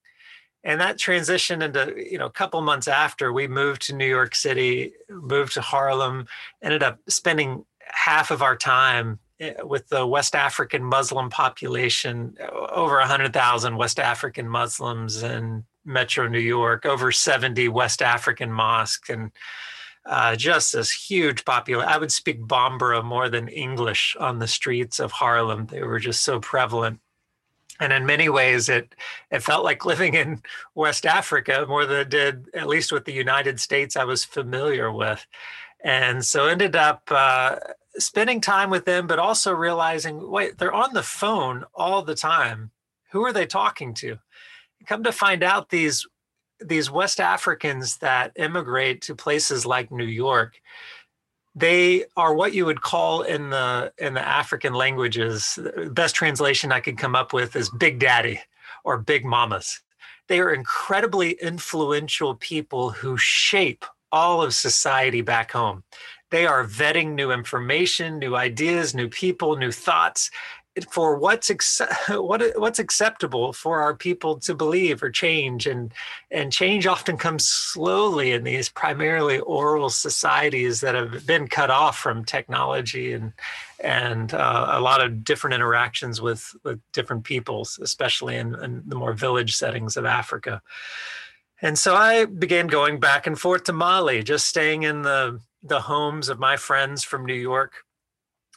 and 0.66 0.80
that 0.80 0.98
transitioned 0.98 1.62
into 1.62 1.94
you 1.96 2.18
know 2.18 2.26
a 2.26 2.30
couple 2.30 2.60
months 2.60 2.88
after 2.88 3.32
we 3.32 3.48
moved 3.48 3.80
to 3.82 3.94
new 3.94 4.06
york 4.06 4.34
city 4.34 4.92
moved 5.08 5.54
to 5.54 5.62
harlem 5.62 6.26
ended 6.60 6.82
up 6.82 6.98
spending 7.08 7.64
half 7.80 8.30
of 8.30 8.42
our 8.42 8.56
time 8.56 9.18
eh, 9.40 9.54
with 9.62 9.88
the 9.88 10.06
west 10.06 10.34
african 10.34 10.84
muslim 10.84 11.30
population 11.30 12.36
over 12.70 12.98
100000 12.98 13.76
west 13.76 13.98
african 13.98 14.46
muslims 14.46 15.22
in 15.22 15.64
metro 15.86 16.28
new 16.28 16.38
york 16.38 16.84
over 16.84 17.10
70 17.10 17.68
west 17.68 18.02
african 18.02 18.52
mosques 18.52 19.08
and 19.08 19.30
uh, 20.04 20.36
just 20.36 20.72
this 20.72 20.92
huge 20.92 21.44
population. 21.44 21.88
I 21.88 21.98
would 21.98 22.12
speak 22.12 22.40
Bambara 22.40 23.02
more 23.02 23.28
than 23.28 23.48
English 23.48 24.14
on 24.20 24.38
the 24.38 24.46
streets 24.46 25.00
of 25.00 25.10
Harlem. 25.10 25.66
They 25.66 25.82
were 25.82 25.98
just 25.98 26.22
so 26.22 26.38
prevalent 26.38 27.00
and 27.80 27.92
in 27.92 28.06
many 28.06 28.28
ways 28.28 28.68
it 28.68 28.94
it 29.30 29.42
felt 29.42 29.64
like 29.64 29.84
living 29.84 30.14
in 30.14 30.42
west 30.74 31.06
africa 31.06 31.64
more 31.68 31.86
than 31.86 32.00
it 32.00 32.08
did 32.08 32.46
at 32.54 32.68
least 32.68 32.92
with 32.92 33.04
the 33.04 33.12
united 33.12 33.60
states 33.60 33.96
i 33.96 34.04
was 34.04 34.24
familiar 34.24 34.92
with. 34.92 35.26
And 35.84 36.24
so 36.24 36.46
ended 36.46 36.74
up 36.74 37.02
uh, 37.10 37.56
spending 37.98 38.40
time 38.40 38.70
with 38.70 38.84
them 38.84 39.06
but 39.06 39.18
also 39.18 39.52
realizing 39.52 40.30
wait 40.30 40.58
they're 40.58 40.72
on 40.72 40.92
the 40.94 41.02
phone 41.02 41.64
all 41.74 42.02
the 42.02 42.14
time. 42.14 42.70
Who 43.12 43.24
are 43.24 43.32
they 43.32 43.46
talking 43.46 43.94
to? 43.94 44.18
Come 44.86 45.04
to 45.04 45.12
find 45.12 45.42
out 45.42 45.70
these 45.70 46.06
these 46.60 46.90
west 46.90 47.20
africans 47.20 47.98
that 47.98 48.32
immigrate 48.36 49.02
to 49.02 49.14
places 49.14 49.66
like 49.66 49.90
new 49.90 50.06
york 50.06 50.58
they 51.56 52.04
are 52.18 52.34
what 52.34 52.52
you 52.52 52.66
would 52.66 52.82
call 52.82 53.22
in 53.22 53.48
the 53.48 53.90
in 53.98 54.12
the 54.14 54.20
African 54.20 54.74
languages. 54.74 55.54
The 55.56 55.90
best 55.90 56.14
translation 56.14 56.70
I 56.70 56.80
could 56.80 56.98
come 56.98 57.16
up 57.16 57.32
with 57.32 57.56
is 57.56 57.70
Big 57.70 57.98
Daddy 57.98 58.40
or 58.84 58.98
Big 58.98 59.24
Mamas. 59.24 59.80
They 60.28 60.38
are 60.40 60.52
incredibly 60.52 61.32
influential 61.32 62.34
people 62.34 62.90
who 62.90 63.16
shape 63.16 63.86
all 64.12 64.42
of 64.42 64.52
society 64.54 65.22
back 65.22 65.52
home. 65.52 65.82
They 66.30 66.46
are 66.46 66.66
vetting 66.66 67.14
new 67.14 67.30
information, 67.30 68.18
new 68.18 68.36
ideas, 68.36 68.94
new 68.94 69.08
people, 69.08 69.56
new 69.56 69.72
thoughts, 69.72 70.30
for 70.84 71.18
what's 71.18 71.50
what 72.08 72.42
what's 72.56 72.78
acceptable 72.78 73.52
for 73.52 73.80
our 73.80 73.94
people 73.94 74.38
to 74.40 74.54
believe 74.54 75.02
or 75.02 75.10
change 75.10 75.66
and 75.66 75.92
and 76.30 76.52
change 76.52 76.86
often 76.86 77.16
comes 77.16 77.46
slowly 77.46 78.32
in 78.32 78.44
these 78.44 78.68
primarily 78.68 79.38
oral 79.40 79.88
societies 79.88 80.80
that 80.80 80.94
have 80.94 81.26
been 81.26 81.48
cut 81.48 81.70
off 81.70 81.98
from 81.98 82.24
technology 82.24 83.12
and 83.12 83.32
and 83.80 84.34
uh, 84.34 84.68
a 84.70 84.80
lot 84.80 85.02
of 85.02 85.24
different 85.24 85.54
interactions 85.54 86.20
with 86.20 86.54
with 86.64 86.80
different 86.92 87.24
peoples 87.24 87.78
especially 87.82 88.36
in, 88.36 88.54
in 88.62 88.82
the 88.86 88.96
more 88.96 89.14
village 89.14 89.56
settings 89.56 89.96
of 89.96 90.04
Africa. 90.04 90.60
And 91.62 91.78
so 91.78 91.94
I 91.94 92.26
began 92.26 92.66
going 92.66 93.00
back 93.00 93.26
and 93.26 93.38
forth 93.38 93.64
to 93.64 93.72
Mali 93.72 94.22
just 94.22 94.46
staying 94.46 94.82
in 94.82 95.02
the 95.02 95.40
the 95.62 95.80
homes 95.80 96.28
of 96.28 96.38
my 96.38 96.56
friends 96.56 97.02
from 97.02 97.24
New 97.24 97.34
York 97.34 97.72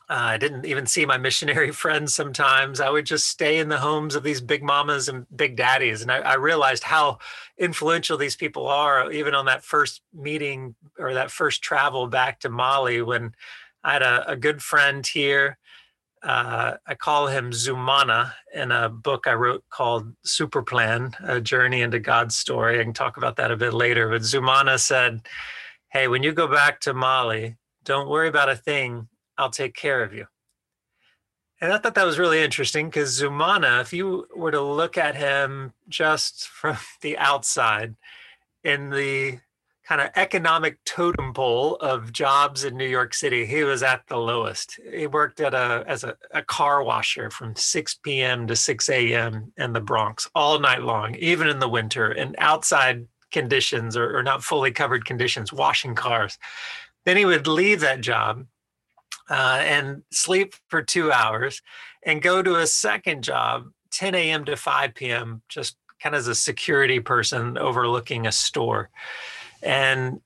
I 0.10 0.38
didn't 0.38 0.66
even 0.66 0.88
see 0.88 1.06
my 1.06 1.18
missionary 1.18 1.72
friends 1.84 2.14
sometimes. 2.14 2.80
I 2.80 2.90
would 2.90 3.06
just 3.06 3.28
stay 3.28 3.60
in 3.60 3.70
the 3.70 3.78
homes 3.78 4.16
of 4.16 4.24
these 4.24 4.42
big 4.42 4.64
mamas 4.64 5.08
and 5.08 5.28
big 5.36 5.56
daddies. 5.56 6.02
And 6.02 6.12
I, 6.12 6.18
I, 6.18 6.34
realized 6.36 6.84
how 6.84 7.20
influential 7.60 8.18
these 8.18 8.36
people 8.36 8.68
are, 8.68 9.12
even 9.12 9.36
on 9.36 9.46
that 9.46 9.64
first 9.64 10.02
meeting 10.14 10.76
or 10.98 11.14
that 11.14 11.30
first 11.30 11.62
travel 11.62 12.08
back 12.08 12.40
to 12.40 12.50
Mali 12.50 13.04
when 13.04 13.34
I 13.84 13.94
had 13.94 14.02
a, 14.02 14.32
a 14.32 14.36
good 14.36 14.64
friend 14.64 15.06
here. 15.06 15.60
Uh, 16.24 16.74
I 16.86 16.96
call 16.96 17.28
him 17.28 17.52
Zumana 17.52 18.34
in 18.54 18.72
a 18.72 18.90
book 18.90 19.26
I 19.26 19.34
wrote 19.34 19.64
called 19.70 20.12
Super 20.26 20.64
Plan, 20.64 21.14
A 21.24 21.40
Journey 21.40 21.82
into 21.82 22.00
God's 22.00 22.36
Story. 22.36 22.80
I 22.80 22.84
can 22.84 22.94
talk 22.94 23.16
about 23.18 23.38
that 23.38 23.52
a 23.52 23.58
bit 23.58 23.74
later. 23.74 24.10
But 24.10 24.24
Zumana 24.24 24.80
said, 24.80 25.22
Hey, 25.92 26.08
when 26.08 26.24
you 26.24 26.34
go 26.34 26.48
back 26.48 26.82
to 26.82 26.94
Mali, 26.94 27.56
don't 27.86 28.10
worry 28.10 28.28
about 28.28 28.50
a 28.50 28.56
thing 28.56 29.08
I'll 29.40 29.50
take 29.50 29.74
care 29.74 30.04
of 30.04 30.14
you. 30.14 30.28
And 31.62 31.74
I 31.74 31.78
thought 31.78 31.96
that 31.96 32.06
was 32.06 32.20
really 32.20 32.42
interesting 32.42 32.88
because 32.88 33.20
Zumana, 33.20 33.82
if 33.82 33.92
you 33.92 34.28
were 34.36 34.52
to 34.52 34.62
look 34.62 34.98
at 34.98 35.16
him 35.16 35.74
just 35.90 36.48
from 36.48 36.78
the 37.02 37.18
outside 37.18 37.96
in 38.64 38.90
the 38.90 39.40
kind 39.86 40.02
of 40.02 40.12
economic 40.16 40.78
totem 40.86 41.34
pole 41.34 41.76
of 41.78 42.14
jobs 42.14 42.64
in 42.64 42.78
New 42.78 42.88
York 42.88 43.14
City, 43.14 43.46
he 43.46 43.64
was 43.64 43.82
at 43.82 44.06
the 44.08 44.18
lowest. 44.18 44.80
He 44.94 45.08
worked 45.08 45.40
at 45.40 45.54
a 45.54 45.84
as 45.88 46.04
a, 46.04 46.16
a 46.32 46.44
car 46.44 46.84
washer 46.84 47.30
from 47.32 47.56
6 47.56 47.96
p.m. 48.04 48.46
to 48.48 48.56
6 48.56 48.90
a.m. 48.90 49.52
in 49.58 49.74
the 49.74 49.82
Bronx 49.82 50.30
all 50.36 50.60
night 50.60 50.84
long, 50.84 51.16
even 51.16 51.48
in 51.48 51.60
the 51.60 51.68
winter, 51.68 52.12
in 52.12 52.36
outside 52.38 53.08
conditions 53.32 53.98
or, 53.98 54.18
or 54.18 54.24
not 54.24 54.44
fully 54.44 54.72
covered 54.72 55.06
conditions, 55.06 55.52
washing 55.52 55.96
cars. 55.96 56.38
Then 57.06 57.18
he 57.18 57.26
would 57.26 57.48
leave 57.48 57.80
that 57.82 58.02
job 58.02 58.46
uh, 59.30 59.60
and 59.62 60.04
sleep 60.12 60.54
for 60.68 60.82
two 60.82 61.12
hours 61.12 61.62
and 62.04 62.22
go 62.22 62.42
to 62.42 62.56
a 62.56 62.68
second 62.68 63.24
job 63.24 63.70
10 63.92 64.16
a.m. 64.16 64.46
to 64.46 64.56
5 64.56 64.94
p.m. 64.96 65.42
just 65.50 65.78
kind 66.02 66.16
of 66.16 66.20
as 66.20 66.28
a 66.28 66.36
security 66.36 67.00
person 67.00 67.58
overlooking 67.58 68.26
a 68.26 68.32
store 68.32 68.90
and 69.62 70.22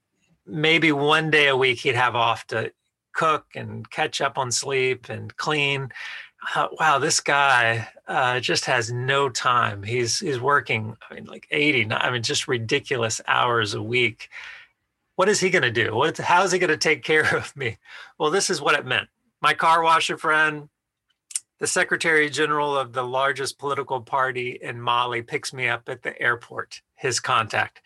maybe 0.45 0.91
one 0.91 1.31
day 1.31 1.47
a 1.47 1.57
week 1.57 1.79
he'd 1.79 1.95
have 1.95 2.15
off 2.15 2.45
to 2.47 2.71
cook 3.13 3.45
and 3.55 3.89
catch 3.89 4.21
up 4.21 4.37
on 4.37 4.51
sleep 4.51 5.09
and 5.09 5.35
clean 5.37 5.89
wow 6.79 6.99
this 6.99 7.19
guy 7.19 7.87
uh, 8.07 8.39
just 8.39 8.65
has 8.65 8.91
no 8.91 9.29
time 9.29 9.81
he's 9.81 10.19
he's 10.19 10.39
working 10.39 10.95
i 11.09 11.13
mean 11.13 11.25
like 11.25 11.47
80 11.51 11.91
i 11.91 12.11
mean 12.11 12.21
just 12.21 12.47
ridiculous 12.47 13.21
hours 13.27 13.73
a 13.73 13.81
week 13.81 14.29
what 15.15 15.29
is 15.29 15.39
he 15.39 15.49
going 15.49 15.63
to 15.63 15.71
do? 15.71 15.95
What, 15.95 16.17
how 16.17 16.43
is 16.43 16.51
he 16.51 16.59
going 16.59 16.69
to 16.69 16.77
take 16.77 17.03
care 17.03 17.35
of 17.35 17.55
me? 17.55 17.77
Well, 18.17 18.31
this 18.31 18.49
is 18.49 18.61
what 18.61 18.75
it 18.75 18.85
meant. 18.85 19.09
My 19.41 19.53
car 19.53 19.83
washer 19.83 20.17
friend, 20.17 20.69
the 21.59 21.67
secretary 21.67 22.29
general 22.29 22.77
of 22.77 22.93
the 22.93 23.03
largest 23.03 23.59
political 23.59 24.01
party 24.01 24.59
in 24.61 24.81
Mali, 24.81 25.21
picks 25.21 25.53
me 25.53 25.67
up 25.67 25.87
at 25.87 26.01
the 26.01 26.19
airport, 26.21 26.81
his 26.95 27.19
contact, 27.19 27.81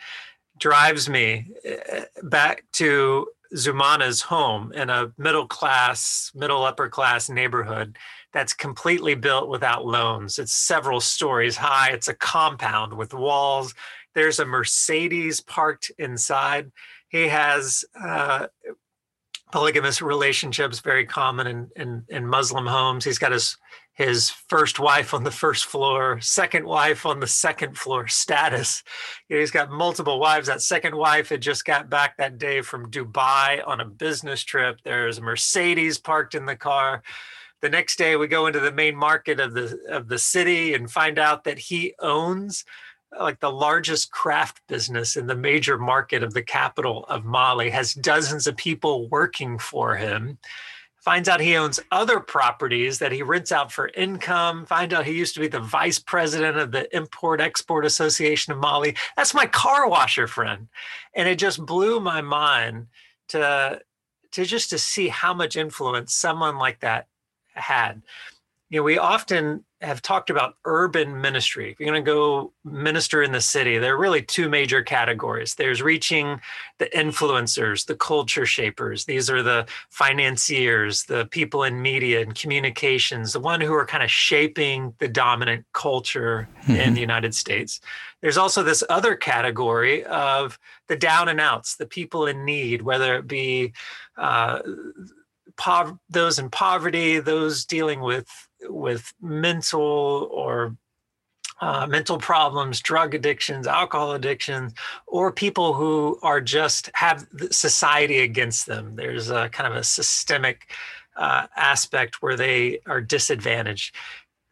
drives 0.60 1.10
me 1.10 1.52
eh, 1.64 2.06
back 2.24 2.64
to 2.74 3.28
Zumana's 3.54 4.22
home 4.22 4.72
in 4.74 4.90
a 4.90 5.12
middle 5.18 5.48
class, 5.48 6.32
middle 6.36 6.64
upper 6.64 6.90
class 6.90 7.30
neighborhood 7.30 7.98
that's 8.34 8.54
completely 8.54 9.16
built 9.16 9.50
without 9.50 9.86
loans. 9.86 10.38
It's 10.38 10.54
several 10.54 11.00
stories 11.00 11.58
high. 11.58 11.90
It's 11.92 12.08
a 12.08 12.14
compound 12.14 12.94
with 12.94 13.14
walls. 13.14 13.74
There's 14.18 14.40
a 14.40 14.46
Mercedes 14.46 15.40
parked 15.40 15.92
inside 15.98 16.72
he 17.10 17.28
has 17.28 17.86
uh, 18.00 18.48
polygamous 19.52 20.02
relationships, 20.02 20.80
very 20.80 21.06
common 21.06 21.48
in, 21.48 21.70
in, 21.76 22.04
in 22.10 22.28
Muslim 22.28 22.66
homes. 22.66 23.06
He's 23.06 23.20
got 23.20 23.32
his 23.32 23.58
his 23.94 24.30
first 24.30 24.80
wife 24.80 25.16
on 25.16 25.24
the 25.24 25.32
first 25.32 25.66
floor, 25.66 26.22
second 26.22 26.68
wife 26.68 27.04
on 27.04 27.20
the 27.20 27.26
second 27.26 27.76
floor 27.76 28.08
status. 28.08 28.84
He's 29.28 29.50
got 29.50 29.72
multiple 29.72 30.20
wives. 30.20 30.46
That 30.46 30.62
second 30.62 30.96
wife 30.96 31.30
had 31.30 31.42
just 31.42 31.66
got 31.66 31.90
back 31.90 32.16
that 32.18 32.38
day 32.38 32.62
from 32.62 32.92
Dubai 32.92 33.68
on 33.68 33.82
a 33.82 33.86
business 33.86 34.44
trip. 34.44 34.78
There's 34.84 35.18
a 35.18 35.24
Mercedes 35.24 35.98
parked 35.98 36.36
in 36.36 36.46
the 36.46 36.56
car. 36.56 37.02
The 37.64 37.70
next 37.70 37.98
day 37.98 38.16
we 38.18 38.28
go 38.28 38.46
into 38.46 38.60
the 38.60 38.72
main 38.72 38.96
market 38.96 39.40
of 39.40 39.56
the 39.56 39.80
of 39.90 40.08
the 40.08 40.20
city 40.20 40.76
and 40.76 40.92
find 40.92 41.18
out 41.18 41.46
that 41.46 41.58
he 41.58 41.96
owns 42.00 42.66
like 43.20 43.40
the 43.40 43.52
largest 43.52 44.12
craft 44.12 44.62
business 44.68 45.16
in 45.16 45.28
the 45.28 45.36
major 45.36 45.78
market 45.78 46.24
of 46.24 46.34
the 46.34 46.42
capital 46.42 47.06
of 47.06 47.26
Mali, 47.26 47.70
has 47.70 47.94
dozens 47.94 48.48
of 48.48 48.58
people 48.58 49.08
working 49.10 49.58
for 49.58 49.96
him. 49.96 50.38
finds 51.00 51.30
out 51.30 51.40
he 51.40 51.56
owns 51.56 51.80
other 51.92 52.20
properties 52.20 53.00
that 53.00 53.14
he 53.14 53.24
rents 53.24 53.54
out 53.54 53.72
for 53.72 53.90
income, 53.96 54.66
find 54.66 54.94
out 54.94 55.06
he 55.06 55.14
used 55.14 55.34
to 55.34 55.40
be 55.40 55.48
the 55.48 55.60
vice 55.60 56.00
president 56.00 56.58
of 56.58 56.72
the 56.72 56.94
Import 56.96 57.40
Export 57.40 57.86
Association 57.86 58.52
of 58.52 58.60
Mali. 58.60 58.94
That's 59.16 59.34
my 59.34 59.46
car 59.46 59.88
washer 59.88 60.28
friend. 60.28 60.68
And 61.14 61.30
it 61.30 61.40
just 61.40 61.66
blew 61.66 62.02
my 62.02 62.22
mind 62.22 62.88
to 63.30 63.82
to 64.32 64.46
just 64.46 64.70
to 64.72 64.78
see 64.78 65.08
how 65.08 65.34
much 65.34 65.56
influence 65.56 66.14
someone 66.14 66.58
like 66.58 66.82
that 66.82 67.08
had. 67.54 68.02
You 68.70 68.80
know, 68.80 68.84
we 68.84 68.98
often 68.98 69.64
have 69.82 70.02
talked 70.02 70.30
about 70.32 70.56
urban 70.66 71.22
ministry. 71.22 71.72
If 71.72 71.80
you're 71.80 71.90
going 71.90 72.04
to 72.04 72.12
go 72.12 72.52
minister 72.64 73.22
in 73.22 73.32
the 73.32 73.42
city, 73.42 73.78
there 73.78 73.94
are 73.94 74.00
really 74.00 74.24
two 74.24 74.50
major 74.50 74.82
categories. 74.82 75.54
There's 75.54 75.84
reaching 75.84 76.42
the 76.80 76.88
influencers, 76.96 77.86
the 77.86 77.96
culture 77.96 78.46
shapers. 78.46 79.06
These 79.06 79.30
are 79.30 79.44
the 79.44 79.68
financiers, 79.90 81.04
the 81.04 81.26
people 81.28 81.64
in 81.64 81.80
media 81.80 82.22
and 82.22 82.34
communications, 82.34 83.34
the 83.34 83.40
one 83.40 83.62
who 83.62 83.74
are 83.74 83.86
kind 83.86 84.04
of 84.04 84.10
shaping 84.10 84.96
the 84.98 85.08
dominant 85.08 85.66
culture 85.74 86.50
mm-hmm. 86.64 86.76
in 86.76 86.94
the 86.96 87.02
United 87.02 87.36
States. 87.36 87.80
There's 88.22 88.38
also 88.38 88.64
this 88.64 88.84
other 88.90 89.16
category 89.16 90.04
of 90.06 90.58
the 90.88 90.96
down 90.96 91.30
and 91.30 91.40
outs, 91.40 91.76
the 91.76 91.86
people 91.86 92.26
in 92.26 92.46
need, 92.46 92.82
whether 92.82 93.16
it 93.16 93.28
be 93.28 93.74
uh, 94.18 94.62
pov- 95.56 96.00
those 96.10 96.40
in 96.40 96.50
poverty, 96.50 97.20
those 97.20 97.64
dealing 97.64 98.00
with 98.00 98.47
with 98.64 99.14
mental 99.22 100.30
or 100.32 100.76
uh, 101.60 101.88
mental 101.88 102.18
problems, 102.18 102.82
drug 102.82 103.16
addictions, 103.16 103.66
alcohol 103.66 104.14
addictions, 104.14 104.74
or 105.08 105.32
people 105.32 105.74
who 105.74 106.20
are 106.22 106.40
just 106.40 106.92
have 106.94 107.26
society 107.52 108.20
against 108.20 108.68
them. 108.68 108.96
There's 108.96 109.30
a 109.30 109.50
kind 109.50 109.72
of 109.72 109.80
a 109.80 109.84
systemic 109.84 110.70
uh, 111.16 111.48
aspect 111.56 112.22
where 112.22 112.36
they 112.36 112.80
are 112.86 113.02
disadvantaged. 113.02 113.96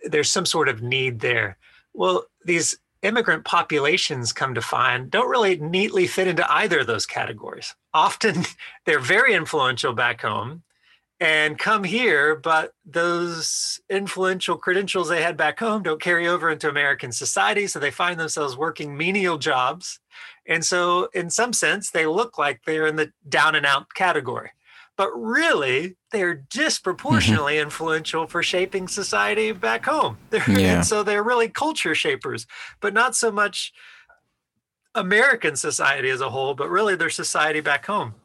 There's 0.04 0.32
some 0.32 0.46
sort 0.46 0.68
of 0.68 0.82
need 0.82 1.20
there. 1.20 1.58
Well, 1.94 2.26
these 2.44 2.78
immigrant 3.04 3.46
populations 3.46 4.34
come 4.34 4.56
to 4.56 4.62
find 4.62 5.12
don't 5.12 5.30
really 5.30 5.58
neatly 5.58 6.08
fit 6.08 6.28
into 6.28 6.52
either 6.52 6.80
of 6.80 6.88
those 6.88 7.06
categories. 7.06 7.76
Often 7.94 8.46
they're 8.86 9.00
very 9.00 9.36
influential 9.36 9.94
back 9.94 10.22
home 10.22 10.64
and 11.20 11.58
come 11.58 11.84
here, 11.84 12.36
but 12.36 12.72
those 12.86 13.80
influential 13.90 14.58
credentials 14.58 15.08
they 15.08 15.22
had 15.22 15.38
back 15.38 15.60
home 15.60 15.84
don't 15.84 16.02
carry 16.02 16.28
over 16.28 16.50
into 16.50 16.70
American 16.70 17.12
society. 17.12 17.68
So 17.68 17.80
they 17.80 17.92
find 17.92 18.20
themselves 18.20 18.58
working 18.58 18.98
menial 18.98 19.38
jobs. 19.38 20.00
And 20.46 20.66
so, 20.66 21.08
in 21.14 21.30
some 21.30 21.54
sense, 21.54 21.90
they 21.90 22.06
look 22.06 22.38
like 22.38 22.62
they're 22.66 22.86
in 22.86 22.98
the 22.98 23.12
down 23.28 23.56
and 23.56 23.66
out 23.66 23.94
category. 23.94 24.52
But 24.98 25.12
really, 25.12 25.96
they're 26.12 26.36
disproportionately 26.36 27.56
mm-hmm. 27.56 27.64
influential 27.64 28.28
for 28.28 28.44
shaping 28.44 28.88
society 28.88 29.52
back 29.52 29.86
home. 29.86 30.18
Yeah. 30.48 30.82
so 30.82 31.04
they're 31.04 31.24
really 31.24 31.50
culture 31.50 31.96
shapers, 31.96 32.46
but 32.82 32.94
not 32.94 33.16
so 33.16 33.32
much 33.32 33.74
American 34.94 35.56
society 35.56 36.10
as 36.10 36.22
a 36.22 36.30
whole, 36.30 36.54
but 36.54 36.70
really 36.70 36.96
their 36.96 37.10
society 37.10 37.62
back 37.62 37.86
home. 37.86 38.16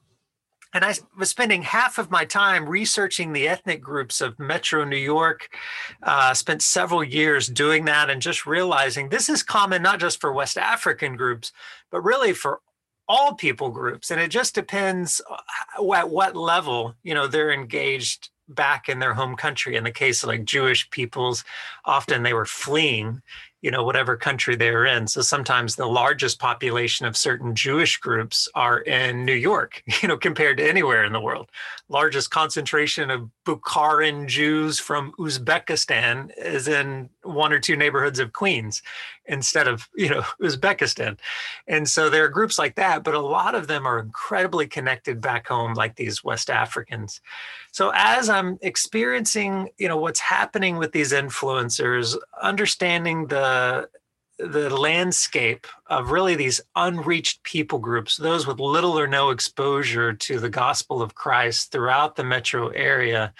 And 0.73 0.85
I 0.85 0.95
was 1.19 1.31
spending 1.31 1.62
half 1.62 1.99
of 1.99 2.11
my 2.11 2.25
time 2.25 2.69
researching 2.69 3.33
the 3.33 3.49
ethnic 3.49 3.83
groups 3.83 4.21
of 4.21 4.39
Metro 4.39 4.85
New 4.85 4.97
York. 4.97 5.49
Uh, 6.03 6.33
spent 6.35 6.62
several 6.62 7.03
years 7.03 7.49
doing 7.49 7.85
that 7.87 8.09
and 8.09 8.23
just 8.23 8.47
realizing 8.47 9.09
this 9.09 9.29
is 9.29 9.43
common 9.43 9.83
not 9.83 9.99
just 9.99 10.21
for 10.21 10.33
West 10.33 10.57
African 10.57 11.17
groups, 11.17 11.53
but 11.91 12.03
really 12.03 12.33
for 12.33 12.61
all 13.09 13.35
people 13.35 13.71
groups. 13.71 14.12
And 14.12 14.21
it 14.21 14.31
just 14.31 14.55
depends 14.55 15.21
uh, 15.29 15.93
at 15.93 16.09
what 16.09 16.37
level 16.37 16.95
you 17.03 17.15
know 17.15 17.27
they're 17.27 17.53
engaged 17.53 18.31
back 18.49 18.89
in 18.89 18.99
their 18.99 19.15
home 19.15 19.37
country. 19.37 19.77
In 19.77 19.85
the 19.85 19.91
case 19.91 20.23
of 20.23 20.28
like 20.28 20.45
Jewish 20.45 20.89
peoples, 20.91 21.45
often 21.85 22.23
they 22.23 22.33
were 22.33 22.47
fleeing 22.47 23.23
you 23.63 23.71
know 23.71 23.83
whatever 23.83 24.17
country 24.17 24.57
they're 24.57 24.87
in. 24.87 25.07
So 25.07 25.21
sometimes 25.21 25.77
the 25.77 25.87
largest 25.87 26.39
population 26.39 27.07
of 27.07 27.17
certain 27.17 27.55
jewish 27.55 27.99
groups 27.99 28.49
are 28.55 28.81
in 28.81 29.25
new 29.25 29.35
york 29.35 29.83
you 30.03 30.09
know 30.09 30.17
compared 30.17 30.57
to 30.59 30.69
anywhere 30.69 31.05
in 31.05 31.13
the 31.13 31.21
world. 31.21 31.51
Largest 31.89 32.31
concentration 32.31 33.11
of 33.11 33.29
bukharan 33.45 34.27
jews 34.27 34.79
from 34.79 35.13
uzbekistan 35.19 36.31
is 36.39 36.69
in 36.69 37.11
one 37.23 37.53
or 37.53 37.59
two 37.59 37.77
neighborhoods 37.77 38.19
of 38.19 38.33
queens 38.33 38.83
instead 39.27 39.69
of 39.69 39.89
you 39.95 40.09
know 40.09 40.23
uzbekistan. 40.43 41.19
And 41.69 41.89
so 41.89 42.09
there 42.09 42.25
are 42.25 42.29
groups 42.29 42.59
like 42.59 42.77
that 42.77 43.05
but 43.05 43.15
a 43.15 43.21
lot 43.21 43.55
of 43.55 43.67
them 43.67 43.87
are 43.87 43.99
incredibly 43.99 44.67
connected 44.67 45.21
back 45.21 45.49
home 45.49 45.75
like 45.75 45.97
these 45.97 46.25
west 46.25 46.49
africans. 46.49 47.21
So 47.73 47.93
as 47.95 48.31
i'm 48.31 48.59
experiencing 48.63 49.69
you 49.77 49.89
know 49.89 49.99
what's 49.99 50.21
happening 50.21 50.77
with 50.79 50.93
these 50.93 51.13
influencers 51.13 52.17
understanding 52.43 53.27
the 53.27 53.50
the 54.39 54.71
landscape 54.71 55.67
of 55.86 56.10
really 56.10 56.34
these 56.34 56.60
unreached 56.75 57.43
people 57.43 57.78
groups 57.78 58.17
those 58.17 58.47
with 58.47 58.58
little 58.58 58.99
or 58.99 59.06
no 59.06 59.30
exposure 59.30 60.15
to 60.15 60.39
the 60.39 60.49
gospel 60.49 61.02
of 61.02 61.15
christ 61.15 61.71
throughout 61.71 62.17
the 62.17 62.25
metro 62.25 62.69
area 62.69 63.34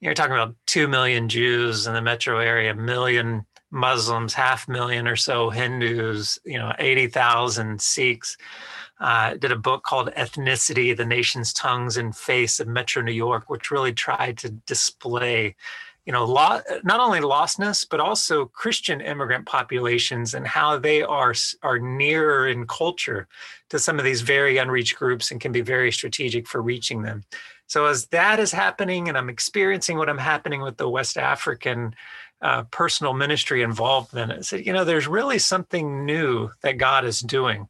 you're 0.00 0.14
talking 0.14 0.32
about 0.32 0.54
2 0.66 0.88
million 0.88 1.28
jews 1.28 1.86
in 1.86 1.94
the 1.94 2.02
metro 2.02 2.38
area 2.38 2.72
a 2.72 2.74
million 2.74 3.46
muslims 3.70 4.34
half 4.34 4.66
million 4.66 5.06
or 5.06 5.14
so 5.14 5.50
hindus 5.50 6.38
you 6.44 6.58
know 6.58 6.72
80000 6.78 7.80
sikhs 7.80 8.36
uh, 9.00 9.34
did 9.34 9.50
a 9.50 9.56
book 9.56 9.82
called 9.82 10.12
Ethnicity 10.14 10.94
The 10.94 11.06
Nation's 11.06 11.54
Tongues 11.54 11.96
and 11.96 12.14
Faiths 12.14 12.60
of 12.60 12.68
Metro 12.68 13.00
New 13.00 13.12
York, 13.12 13.48
which 13.48 13.70
really 13.70 13.94
tried 13.94 14.36
to 14.38 14.50
display. 14.50 15.56
You 16.06 16.12
know, 16.12 16.24
lo- 16.24 16.60
not 16.82 17.00
only 17.00 17.20
lostness, 17.20 17.86
but 17.88 18.00
also 18.00 18.46
Christian 18.46 19.00
immigrant 19.00 19.46
populations 19.46 20.34
and 20.34 20.46
how 20.46 20.78
they 20.78 21.02
are 21.02 21.34
are 21.62 21.78
nearer 21.78 22.48
in 22.48 22.66
culture 22.66 23.28
to 23.68 23.78
some 23.78 23.98
of 23.98 24.04
these 24.04 24.22
very 24.22 24.56
unreached 24.56 24.96
groups 24.96 25.30
and 25.30 25.40
can 25.40 25.52
be 25.52 25.60
very 25.60 25.92
strategic 25.92 26.48
for 26.48 26.62
reaching 26.62 27.02
them. 27.02 27.24
So 27.66 27.86
as 27.86 28.06
that 28.06 28.40
is 28.40 28.50
happening, 28.50 29.08
and 29.08 29.16
I'm 29.16 29.28
experiencing 29.28 29.98
what 29.98 30.08
I'm 30.08 30.18
happening 30.18 30.62
with 30.62 30.76
the 30.76 30.88
West 30.88 31.16
African 31.16 31.94
uh, 32.42 32.64
personal 32.70 33.12
ministry 33.12 33.62
involvement, 33.62 34.32
I 34.32 34.40
said, 34.40 34.66
you 34.66 34.72
know, 34.72 34.84
there's 34.84 35.06
really 35.06 35.38
something 35.38 36.04
new 36.04 36.50
that 36.62 36.78
God 36.78 37.04
is 37.04 37.20
doing 37.20 37.68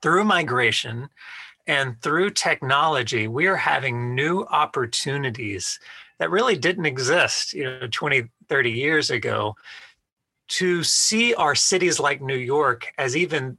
through 0.00 0.24
migration 0.24 1.08
and 1.66 2.00
through 2.02 2.30
technology, 2.30 3.28
we 3.28 3.46
are 3.46 3.56
having 3.56 4.14
new 4.14 4.44
opportunities 4.50 5.78
that 6.20 6.30
really 6.30 6.56
didn't 6.56 6.84
exist, 6.84 7.54
you 7.54 7.64
know, 7.64 7.88
20, 7.90 8.24
30 8.48 8.70
years 8.70 9.10
ago 9.10 9.56
to 10.48 10.84
see 10.84 11.34
our 11.34 11.54
cities 11.54 11.98
like 11.98 12.20
New 12.20 12.36
York 12.36 12.92
as 12.98 13.16
even 13.16 13.56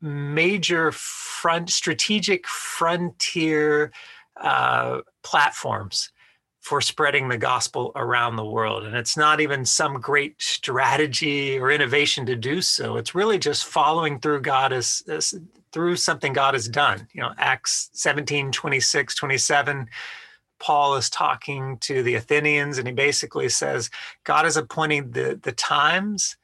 major 0.00 0.90
front 0.90 1.70
strategic 1.70 2.48
frontier 2.48 3.92
uh, 4.36 5.00
platforms 5.22 6.10
for 6.58 6.80
spreading 6.80 7.28
the 7.28 7.38
gospel 7.38 7.92
around 7.94 8.34
the 8.34 8.44
world. 8.44 8.82
And 8.82 8.96
it's 8.96 9.16
not 9.16 9.40
even 9.40 9.64
some 9.64 10.00
great 10.00 10.42
strategy 10.42 11.58
or 11.58 11.70
innovation 11.70 12.26
to 12.26 12.34
do 12.34 12.62
so. 12.62 12.96
It's 12.96 13.14
really 13.14 13.38
just 13.38 13.64
following 13.64 14.18
through 14.18 14.40
God 14.40 14.72
as, 14.72 15.04
as 15.08 15.38
through 15.70 15.96
something 15.96 16.32
God 16.32 16.54
has 16.54 16.68
done. 16.68 17.06
You 17.12 17.22
know, 17.22 17.32
Acts 17.38 17.90
17, 17.92 18.50
26, 18.50 19.14
27. 19.14 19.88
Paul 20.62 20.94
is 20.94 21.10
talking 21.10 21.76
to 21.78 22.04
the 22.04 22.14
Athenians, 22.14 22.78
and 22.78 22.86
he 22.86 22.94
basically 22.94 23.48
says, 23.48 23.90
God 24.22 24.46
is 24.46 24.56
appointing 24.56 25.10
the, 25.10 25.38
the 25.42 25.50
times 25.50 26.36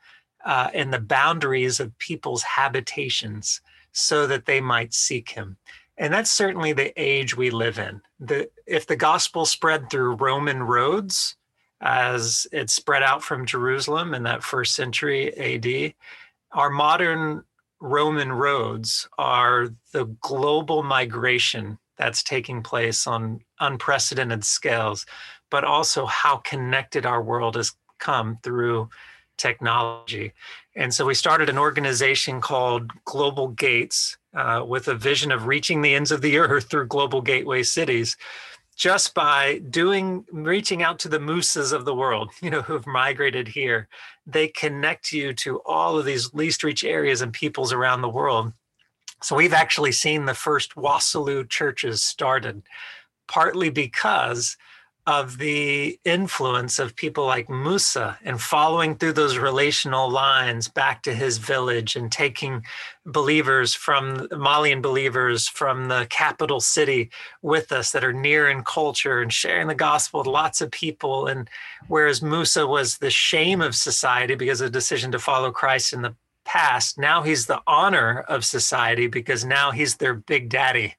uh, 0.44 0.70
and 0.74 0.92
the 0.92 0.98
boundaries 0.98 1.78
of 1.78 1.96
people's 1.98 2.42
habitations 2.42 3.61
so 3.92 4.26
that 4.26 4.44
they 4.44 4.61
might 4.61 4.92
seek 4.92 5.31
him. 5.31 5.57
And 5.96 6.12
that's 6.12 6.33
certainly 6.33 6.72
the 6.72 6.92
age 7.00 7.37
we 7.37 7.50
live 7.50 7.78
in. 7.78 8.00
The, 8.18 8.50
if 8.66 8.88
the 8.88 8.96
gospel 8.96 9.46
spread 9.46 9.88
through 9.88 10.16
Roman 10.16 10.64
roads, 10.64 11.37
as 11.81 12.44
it 12.50 12.70
spread 12.70 13.04
out 13.04 13.22
from 13.22 13.46
Jerusalem 13.46 14.14
in 14.14 14.24
that 14.24 14.42
first 14.42 14.74
century 14.74 15.33
AD, 15.37 15.94
our 16.50 16.70
modern 16.70 17.44
Roman 17.81 18.33
roads 18.33 19.09
are 19.16 19.68
the 19.92 20.07
global 20.20 20.83
migration 20.83 21.78
that's 21.98 22.22
taking 22.22 22.62
place 22.62 23.06
on 23.06 23.40
unprecedented 23.61 24.44
scales, 24.44 25.04
but 25.50 25.64
also 25.64 26.06
how 26.06 26.37
connected 26.38 27.04
our 27.04 27.22
world 27.22 27.56
has 27.56 27.72
come 27.98 28.38
through 28.42 28.88
technology. 29.37 30.32
And 30.76 30.92
so 30.92 31.06
we 31.06 31.14
started 31.14 31.48
an 31.48 31.58
organization 31.58 32.40
called 32.40 32.90
Global 33.04 33.48
Gates 33.48 34.16
uh, 34.34 34.64
with 34.66 34.88
a 34.88 34.94
vision 34.94 35.32
of 35.32 35.46
reaching 35.46 35.82
the 35.82 35.94
ends 35.94 36.12
of 36.12 36.22
the 36.22 36.38
earth 36.38 36.68
through 36.70 36.87
global 36.87 37.20
gateway 37.20 37.62
cities 37.62 38.16
just 38.76 39.12
by 39.12 39.58
doing 39.70 40.24
reaching 40.30 40.84
out 40.84 41.00
to 41.00 41.08
the 41.08 41.18
Musas 41.18 41.72
of 41.72 41.84
the 41.84 41.94
world 41.94 42.30
you 42.40 42.48
know 42.48 42.62
who 42.62 42.74
have 42.74 42.87
migrated 42.87 43.48
here 43.48 43.88
they 44.26 44.48
connect 44.48 45.12
you 45.12 45.32
to 45.34 45.61
all 45.66 45.98
of 45.98 46.04
these 46.04 46.32
least 46.32 46.62
reach 46.62 46.84
areas 46.84 47.20
and 47.20 47.32
peoples 47.32 47.72
around 47.72 48.02
the 48.02 48.08
world 48.08 48.52
so 49.22 49.37
we've 49.37 49.52
actually 49.52 49.92
seen 49.92 50.24
the 50.24 50.35
first 50.35 50.74
Wassoulou 50.74 51.48
churches 51.48 52.02
started 52.02 52.62
partly 53.26 53.70
because 53.70 54.57
of 55.09 55.38
the 55.38 55.98
influence 56.04 56.78
of 56.78 56.94
people 56.94 57.24
like 57.24 57.48
Musa 57.48 58.18
and 58.22 58.38
following 58.38 58.94
through 58.94 59.14
those 59.14 59.38
relational 59.38 60.11
lines 60.11 60.68
back 60.68 61.02
to 61.02 61.14
his 61.14 61.38
village 61.38 61.96
and 61.96 62.12
taking 62.12 62.62
believers 63.07 63.72
from 63.72 64.28
Malian 64.31 64.83
believers 64.83 65.48
from 65.48 65.88
the 65.88 66.07
capital 66.11 66.61
city 66.61 67.11
with 67.40 67.72
us 67.72 67.90
that 67.92 68.04
are 68.04 68.12
near 68.12 68.50
in 68.50 68.62
culture 68.62 69.22
and 69.22 69.33
sharing 69.33 69.68
the 69.68 69.74
gospel 69.74 70.20
with 70.20 70.26
lots 70.26 70.61
of 70.61 70.70
people. 70.70 71.26
And 71.26 71.48
whereas 71.87 72.20
Musa 72.20 72.66
was 72.66 72.98
the 72.98 73.09
shame 73.11 73.62
of 73.62 73.74
society 73.74 74.35
because 74.35 74.61
of 74.61 74.66
the 74.66 74.78
decision 74.78 75.11
to 75.12 75.18
follow 75.18 75.50
Christ 75.50 75.94
in 75.94 76.02
the 76.02 76.14
past, 76.48 76.98
now 76.98 77.22
he's 77.22 77.44
the 77.44 77.61
honor 77.66 78.24
of 78.26 78.42
society 78.42 79.06
because 79.06 79.44
now 79.44 79.70
he's 79.70 79.96
their 79.96 80.14
big 80.14 80.48
daddy 80.48 80.96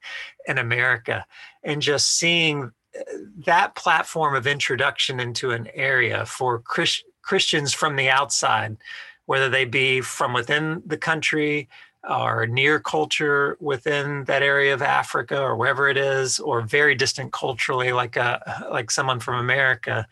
in 0.48 0.60
America. 0.60 1.26
And 1.64 1.82
just 1.82 2.18
seeing 2.18 2.72
uh, 2.96 3.02
that 3.46 3.74
platform 3.74 4.36
of 4.36 4.46
introduction 4.46 5.20
into 5.20 5.50
an 5.50 5.68
area 5.74 6.28
for 6.28 6.60
Chris, 6.60 7.04
Christians 7.24 7.74
from 7.74 7.96
the 7.96 8.10
outside, 8.10 8.78
whether 9.26 9.50
they 9.50 9.66
be 9.66 10.02
from 10.02 10.34
within 10.34 10.84
the 10.86 10.98
country 10.98 11.68
or 12.08 12.46
near 12.46 12.80
culture 12.80 13.58
within 13.60 14.26
that 14.26 14.44
area 14.44 14.74
of 14.74 14.84
Africa 14.84 15.42
or 15.42 15.56
wherever 15.56 15.90
it 15.90 15.98
is, 15.98 16.40
or 16.40 16.62
very 16.62 16.94
distant 16.94 17.34
culturally, 17.34 17.92
like 17.92 18.16
a 18.16 18.68
like 18.72 18.92
someone 18.92 19.20
from 19.20 19.36
America, 19.36 20.08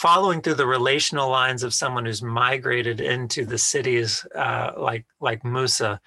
following 0.00 0.40
through 0.40 0.54
the 0.54 0.66
relational 0.66 1.28
lines 1.28 1.62
of 1.62 1.74
someone 1.74 2.06
who's 2.06 2.22
migrated 2.22 3.02
into 3.02 3.44
the 3.44 3.58
cities 3.58 4.24
uh, 4.34 4.72
like 4.78 5.04
like 5.20 5.44
Musa 5.44 6.00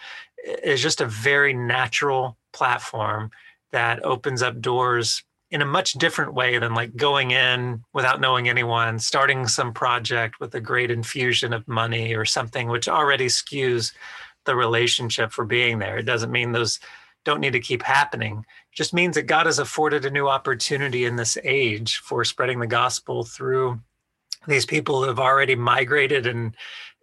is 0.63 0.82
just 0.82 0.99
a 0.99 1.06
very 1.06 1.53
natural 1.53 2.36
platform 2.53 3.29
that 3.71 4.03
opens 4.03 4.41
up 4.41 4.60
doors 4.60 5.23
in 5.51 5.62
a 5.62 5.65
much 5.65 5.93
different 5.93 6.34
way 6.34 6.58
than 6.58 6.73
like 6.73 6.95
going 6.95 7.29
in 7.29 7.84
without 7.93 8.19
knowing 8.19 8.49
anyone, 8.49 8.97
starting 8.97 9.47
some 9.47 9.71
project 9.71 10.39
with 10.39 10.56
a 10.56 10.60
great 10.60 10.89
infusion 10.89 11.53
of 11.53 11.67
money 11.67 12.15
or 12.15 12.25
something 12.25 12.69
which 12.69 12.88
already 12.88 13.27
skews 13.27 13.93
the 14.45 14.56
relationship 14.56 15.32
for 15.32 15.45
being 15.45 15.77
there. 15.77 15.99
It 15.99 16.08
doesn't 16.08 16.32
mean 16.32 16.51
those 16.51 16.79
don't 17.25 17.39
need 17.39 17.53
to 17.53 17.59
keep 17.59 17.81
happening. 17.81 18.45
Just 18.71 18.93
means 18.93 19.15
that 19.15 19.23
God 19.23 19.45
has 19.45 19.59
afforded 19.59 20.05
a 20.05 20.12
new 20.12 20.27
opportunity 20.27 21.05
in 21.05 21.15
this 21.15 21.38
age 21.43 21.97
for 21.97 22.23
spreading 22.23 22.59
the 22.59 22.67
gospel 22.67 23.23
through 23.23 23.79
these 24.47 24.65
people 24.65 25.01
who 25.01 25.07
have 25.07 25.19
already 25.19 25.55
migrated 25.55 26.27
and 26.27 26.55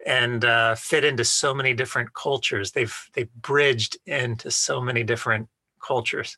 and 0.05 0.45
uh, 0.45 0.73
fit 0.75 1.03
into 1.03 1.23
so 1.23 1.53
many 1.53 1.73
different 1.73 2.13
cultures. 2.13 2.71
They've 2.71 3.09
they've 3.13 3.33
bridged 3.41 3.97
into 4.05 4.51
so 4.51 4.81
many 4.81 5.03
different 5.03 5.47
cultures. 5.79 6.37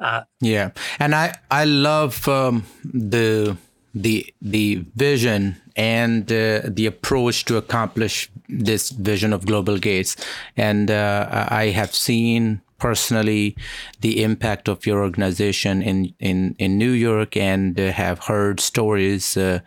Uh, 0.00 0.22
yeah, 0.40 0.70
and 0.98 1.14
I 1.14 1.36
I 1.50 1.64
love 1.64 2.28
um, 2.28 2.64
the 2.84 3.56
the 3.94 4.32
the 4.40 4.84
vision 4.94 5.56
and 5.76 6.30
uh, 6.30 6.62
the 6.64 6.86
approach 6.86 7.44
to 7.46 7.56
accomplish 7.56 8.30
this 8.48 8.90
vision 8.90 9.32
of 9.32 9.46
global 9.46 9.78
gates 9.78 10.16
and 10.56 10.90
uh, 10.90 11.46
i 11.50 11.66
have 11.66 11.94
seen 11.94 12.60
personally 12.78 13.56
the 14.00 14.22
impact 14.22 14.68
of 14.68 14.86
your 14.86 15.02
organization 15.02 15.82
in 15.82 16.14
in 16.20 16.54
in 16.58 16.78
new 16.78 16.90
york 16.90 17.36
and 17.36 17.78
uh, 17.78 17.90
have 17.92 18.18
heard 18.20 18.60
stories 18.60 19.36
uh, 19.36 19.58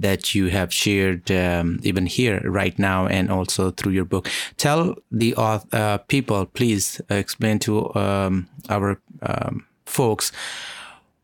that 0.00 0.34
you 0.34 0.48
have 0.48 0.72
shared 0.72 1.30
um, 1.30 1.78
even 1.82 2.06
here 2.06 2.40
right 2.44 2.78
now 2.78 3.06
and 3.06 3.30
also 3.30 3.70
through 3.70 3.92
your 3.92 4.04
book. 4.04 4.28
Tell 4.56 4.94
the 5.10 5.34
uh, 5.36 5.98
people 6.08 6.46
please 6.46 7.00
explain 7.10 7.58
to 7.60 7.94
um, 7.94 8.48
our 8.68 9.00
um, 9.22 9.66
folks 9.86 10.32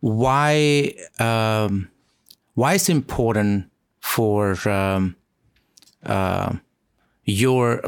why 0.00 0.94
um, 1.18 1.88
why 2.54 2.74
it's 2.74 2.88
important 2.88 3.70
for 4.00 4.56
um, 4.68 5.16
uh, 6.04 6.54
your 7.26 7.82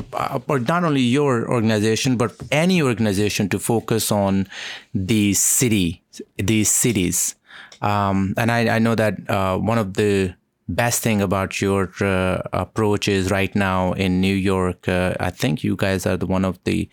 or 0.48 0.59
not 0.59 0.85
only 0.85 1.01
your 1.01 1.48
organization 1.48 2.16
but 2.16 2.35
any 2.51 2.83
organization 2.83 3.48
to 3.48 3.59
focus 3.59 4.11
on 4.11 4.46
the 4.94 5.33
city 5.35 6.03
these 6.37 6.68
cities 6.68 7.37
um, 7.81 8.35
and 8.37 8.51
I, 8.51 8.77
I, 8.77 8.79
know 8.81 8.96
that 8.96 9.31
uh, 9.31 9.57
one 9.57 9.79
of 9.79 9.94
the 9.94 10.35
best 10.68 11.03
thing 11.03 11.22
about 11.22 11.61
your 11.61 11.90
uh, 12.01 12.42
approach 12.53 13.09
is 13.09 13.31
right 13.31 13.55
now 13.55 13.92
in 13.92 14.20
New 14.20 14.35
York. 14.35 14.88
Uh, 14.88 15.14
I 15.20 15.31
think 15.31 15.64
you 15.64 15.77
guys 15.77 16.07
are 16.07 16.16
the 16.16 16.27
one 16.27 16.44
of 16.44 16.59
the 16.64 16.88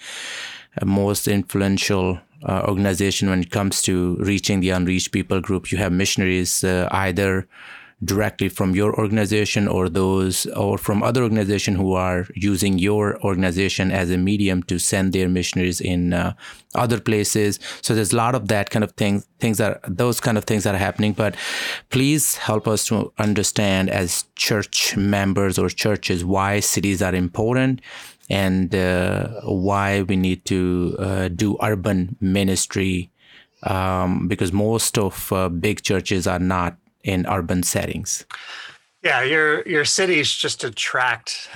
uh, 0.81 0.85
most 0.85 1.27
influential 1.27 2.19
uh, 2.43 2.63
organization 2.67 3.29
when 3.29 3.41
it 3.41 3.51
comes 3.51 3.81
to 3.83 4.15
reaching 4.17 4.59
the 4.59 4.69
unreached 4.69 5.11
people 5.11 5.41
group. 5.41 5.71
You 5.71 5.77
have 5.79 5.91
missionaries 5.91 6.63
uh, 6.63 6.87
either 6.91 7.47
directly 8.03 8.49
from 8.49 8.75
your 8.75 8.93
organization 8.99 9.67
or 9.67 9.87
those 9.87 10.45
or 10.47 10.77
from 10.77 11.01
other 11.01 11.23
organization 11.23 11.75
who 11.75 11.93
are 11.93 12.27
using 12.35 12.77
your 12.77 13.17
organization 13.23 13.91
as 13.91 14.11
a 14.11 14.17
medium 14.17 14.61
to 14.63 14.77
send 14.77 15.13
their 15.13 15.29
missionaries 15.29 15.79
in 15.79 16.13
uh, 16.13 16.33
other 16.75 16.99
places. 16.99 17.57
So 17.81 17.95
there's 17.95 18.11
a 18.11 18.17
lot 18.17 18.35
of 18.35 18.49
that 18.49 18.69
kind 18.69 18.83
of 18.83 18.91
things 18.91 19.25
things 19.39 19.57
that 19.59 19.81
those 19.87 20.19
kind 20.19 20.37
of 20.37 20.43
things 20.43 20.65
that 20.65 20.75
are 20.75 20.79
happening. 20.79 21.13
But 21.13 21.35
please 21.89 22.35
help 22.35 22.67
us 22.67 22.85
to 22.87 23.13
understand 23.17 23.89
as 23.89 24.25
church 24.35 24.97
members 24.97 25.57
or 25.57 25.69
churches 25.69 26.25
why 26.25 26.59
cities 26.59 27.01
are 27.01 27.15
important 27.15 27.81
and 28.29 28.73
uh, 28.75 29.41
why 29.43 30.01
we 30.01 30.15
need 30.15 30.45
to 30.45 30.95
uh, 30.99 31.27
do 31.29 31.57
urban 31.61 32.17
ministry 32.19 33.11
um, 33.63 34.27
because 34.27 34.51
most 34.51 34.97
of 34.97 35.31
uh, 35.31 35.49
big 35.49 35.81
churches 35.81 36.27
are 36.27 36.39
not 36.39 36.77
in 37.05 37.25
urban 37.27 37.63
settings. 37.63 38.25
Yeah, 39.03 39.21
your 39.21 39.61
your 39.67 39.85
cities 39.85 40.31
just 40.31 40.63
attract 40.63 41.47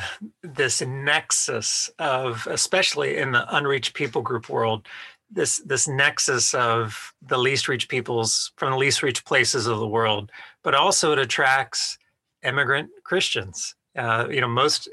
this 0.44 0.82
nexus 0.82 1.90
of, 1.98 2.48
especially 2.50 3.18
in 3.18 3.32
the 3.32 3.56
unreached 3.56 3.96
people 3.96 4.22
group 4.22 4.50
world, 4.50 4.88
this 5.32 5.58
this 5.66 5.88
nexus 5.88 6.54
of 6.54 7.12
the 7.22 7.40
least 7.40 7.68
reached 7.68 7.90
peoples 7.90 8.52
from 8.56 8.72
the 8.72 8.78
least 8.78 9.02
reached 9.02 9.26
places 9.26 9.66
of 9.66 9.80
the 9.80 9.88
world, 9.88 10.32
but 10.64 10.76
also 10.76 11.12
it 11.12 11.20
attracts 11.20 11.98
immigrant 12.44 12.92
Christians. 13.04 13.76
Uh, 13.98 14.28
you 14.30 14.42
know, 14.42 14.48
most 14.48 14.88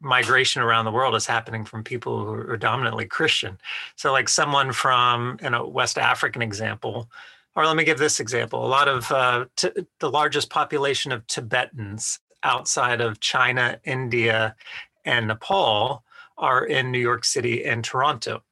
migration 0.00 0.62
around 0.62 0.84
the 0.84 0.90
world 0.92 1.16
is 1.16 1.26
happening 1.26 1.64
from 1.64 1.82
people 1.82 2.24
who 2.24 2.32
are 2.32 2.56
dominantly 2.56 3.06
Christian. 3.06 3.58
So, 3.96 4.12
like 4.12 4.28
someone 4.28 4.72
from 4.72 5.38
in 5.42 5.52
a 5.52 5.66
West 5.66 5.98
African 5.98 6.42
example, 6.42 7.08
or 7.54 7.66
let 7.66 7.76
me 7.76 7.84
give 7.84 7.98
this 7.98 8.20
example: 8.20 8.64
a 8.64 8.68
lot 8.68 8.88
of 8.88 9.10
uh, 9.10 9.46
t- 9.56 9.70
the 10.00 10.10
largest 10.10 10.50
population 10.50 11.12
of 11.12 11.26
Tibetans 11.26 12.18
outside 12.42 13.00
of 13.00 13.20
China, 13.20 13.78
India, 13.84 14.56
and 15.04 15.28
Nepal 15.28 16.04
are 16.38 16.64
in 16.64 16.90
New 16.90 16.98
York 16.98 17.24
City 17.24 17.64
and 17.64 17.84
Toronto. 17.84 18.42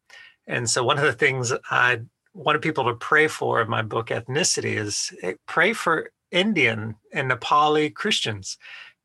And 0.46 0.68
so, 0.68 0.84
one 0.84 0.98
of 0.98 1.04
the 1.04 1.12
things 1.12 1.52
I 1.70 2.00
wanted 2.34 2.62
people 2.62 2.84
to 2.84 2.94
pray 2.94 3.28
for 3.28 3.60
in 3.60 3.68
my 3.68 3.82
book 3.82 4.08
Ethnicity 4.08 4.76
is 4.76 5.12
eh, 5.22 5.34
pray 5.46 5.72
for 5.72 6.10
Indian 6.30 6.94
and 7.12 7.30
Nepali 7.30 7.92
Christians 7.92 8.56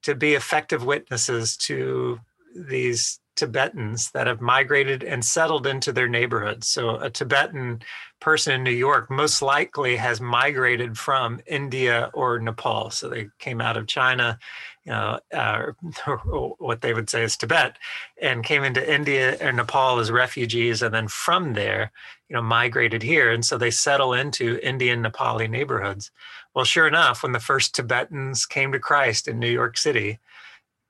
to 0.03 0.15
be 0.15 0.33
effective 0.33 0.85
witnesses 0.85 1.57
to 1.57 2.19
these 2.55 3.19
Tibetans 3.35 4.11
that 4.11 4.27
have 4.27 4.41
migrated 4.41 5.03
and 5.03 5.23
settled 5.23 5.67
into 5.67 5.91
their 5.91 6.07
neighborhoods. 6.07 6.67
So, 6.67 6.97
a 6.97 7.09
Tibetan 7.09 7.81
person 8.19 8.53
in 8.53 8.63
New 8.63 8.71
York 8.71 9.09
most 9.11 9.41
likely 9.41 9.95
has 9.97 10.21
migrated 10.21 10.97
from 10.97 11.41
India 11.45 12.09
or 12.13 12.39
Nepal. 12.39 12.89
So, 12.91 13.09
they 13.09 13.27
came 13.39 13.61
out 13.61 13.77
of 13.77 13.87
China, 13.87 14.39
you 14.85 14.91
know, 14.91 15.19
uh, 15.33 15.71
what 16.59 16.81
they 16.81 16.93
would 16.93 17.09
say 17.09 17.23
is 17.23 17.37
Tibet, 17.37 17.77
and 18.21 18.43
came 18.43 18.63
into 18.63 18.93
India 18.93 19.37
or 19.45 19.51
Nepal 19.51 19.99
as 19.99 20.11
refugees, 20.11 20.81
and 20.81 20.93
then 20.93 21.07
from 21.07 21.53
there, 21.53 21.91
you 22.29 22.35
know, 22.35 22.41
migrated 22.41 23.03
here. 23.03 23.31
And 23.31 23.45
so 23.45 23.57
they 23.57 23.71
settle 23.71 24.13
into 24.13 24.59
Indian 24.63 25.03
Nepali 25.03 25.49
neighborhoods. 25.49 26.11
Well, 26.55 26.65
sure 26.65 26.87
enough, 26.87 27.21
when 27.21 27.33
the 27.33 27.39
first 27.39 27.75
Tibetans 27.75 28.45
came 28.45 28.71
to 28.71 28.79
Christ 28.79 29.27
in 29.27 29.39
New 29.39 29.51
York 29.51 29.77
City, 29.77 30.19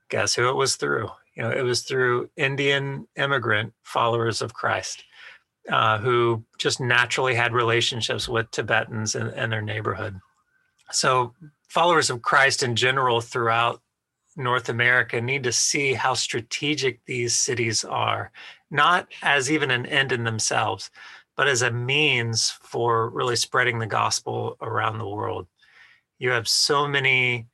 guess 0.10 0.36
who 0.36 0.48
it 0.50 0.56
was 0.56 0.76
through? 0.76 1.10
You 1.36 1.44
know, 1.44 1.52
it 1.52 1.62
was 1.64 1.82
through 1.82 2.30
Indian 2.38 3.08
immigrant 3.16 3.74
followers 3.84 4.42
of 4.42 4.54
Christ 4.54 5.04
uh, 5.70 5.98
who 5.98 6.44
just 6.58 6.80
naturally 6.80 7.36
had 7.36 7.54
relationships 7.54 8.28
with 8.30 8.52
Tibetans 8.52 9.16
in, 9.16 9.28
in 9.30 9.50
their 9.50 9.62
neighborhood. 9.62 10.20
So, 10.92 11.34
followers 11.68 12.10
of 12.10 12.22
Christ 12.22 12.64
in 12.64 12.76
general 12.76 13.20
throughout 13.22 13.82
North 14.38 14.70
America 14.70 15.20
need 15.20 15.44
to 15.44 15.52
see 15.52 15.94
how 15.94 16.14
strategic 16.14 17.04
these 17.06 17.36
cities 17.36 17.84
are, 17.84 18.32
not 18.70 19.08
as 19.22 19.52
even 19.52 19.72
an 19.72 19.86
end 19.86 20.12
in 20.12 20.24
themselves, 20.24 20.92
but 21.36 21.48
as 21.48 21.62
a 21.62 21.72
means 21.72 22.52
for 22.62 23.10
really 23.10 23.36
spreading 23.36 23.80
the 23.80 23.88
gospel 23.88 24.58
around 24.62 24.98
the 24.98 25.08
world. 25.08 25.48
You 26.20 26.32
have 26.32 26.48
so 26.48 26.88
many 26.88 27.48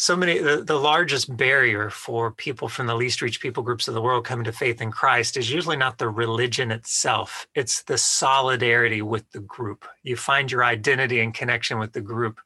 so 0.00 0.16
many 0.16 0.38
the, 0.38 0.64
the 0.64 0.78
largest 0.78 1.36
barrier 1.36 1.90
for 1.90 2.30
people 2.30 2.68
from 2.68 2.86
the 2.86 2.94
least 2.94 3.20
reached 3.20 3.42
people 3.42 3.62
groups 3.62 3.86
of 3.86 3.92
the 3.92 4.00
world 4.00 4.24
coming 4.24 4.44
to 4.44 4.52
faith 4.52 4.80
in 4.80 4.90
christ 4.90 5.36
is 5.36 5.52
usually 5.52 5.76
not 5.76 5.98
the 5.98 6.08
religion 6.08 6.70
itself 6.70 7.46
it's 7.54 7.82
the 7.82 7.98
solidarity 7.98 9.02
with 9.02 9.30
the 9.32 9.40
group 9.40 9.84
you 10.02 10.16
find 10.16 10.50
your 10.50 10.64
identity 10.64 11.20
and 11.20 11.34
connection 11.34 11.78
with 11.78 11.92
the 11.92 12.00
group 12.00 12.40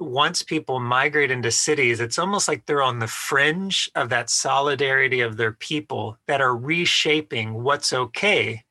once 0.00 0.42
people 0.42 0.78
migrate 0.78 1.30
into 1.30 1.50
cities, 1.50 2.00
it's 2.00 2.18
almost 2.18 2.48
like 2.48 2.64
they're 2.66 2.82
on 2.82 2.98
the 2.98 3.08
fringe 3.08 3.90
of 3.94 4.08
that 4.10 4.30
solidarity 4.30 5.20
of 5.20 5.36
their 5.36 5.52
people 5.52 6.16
that 6.26 6.40
are 6.40 6.56
reshaping 6.56 7.62
what's 7.62 7.92
okay 7.92 8.64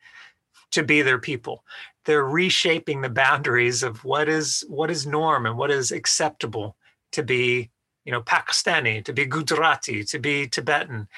to 0.71 0.83
be 0.83 1.01
their 1.01 1.19
people. 1.19 1.63
They're 2.05 2.25
reshaping 2.25 3.01
the 3.01 3.10
boundaries 3.10 3.83
of 3.83 4.03
what 4.05 4.29
is 4.29 4.63
what 4.69 4.89
is 4.89 5.05
norm 5.05 5.45
and 5.45 5.57
what 5.57 5.71
is 5.71 5.91
acceptable 5.91 6.77
to 7.12 7.23
be, 7.23 7.71
you 8.08 8.13
know, 8.13 8.22
Pakistani, 8.22 9.04
to 9.04 9.12
be 9.12 9.26
Gujarati, 9.26 10.02
to 10.06 10.17
be 10.17 10.48
Tibetan. 10.48 11.10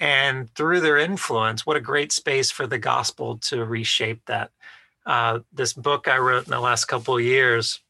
And 0.00 0.48
through 0.54 0.80
their 0.80 0.96
influence, 0.96 1.66
what 1.66 1.76
a 1.76 1.80
great 1.80 2.10
space 2.10 2.50
for 2.50 2.66
the 2.66 2.78
gospel 2.78 3.36
to 3.48 3.66
reshape 3.66 4.22
that. 4.26 4.50
Uh, 5.04 5.40
this 5.52 5.74
book 5.74 6.08
I 6.08 6.16
wrote 6.16 6.46
in 6.46 6.50
the 6.50 6.60
last 6.60 6.86
couple 6.86 7.18
of 7.18 7.22
years 7.22 7.80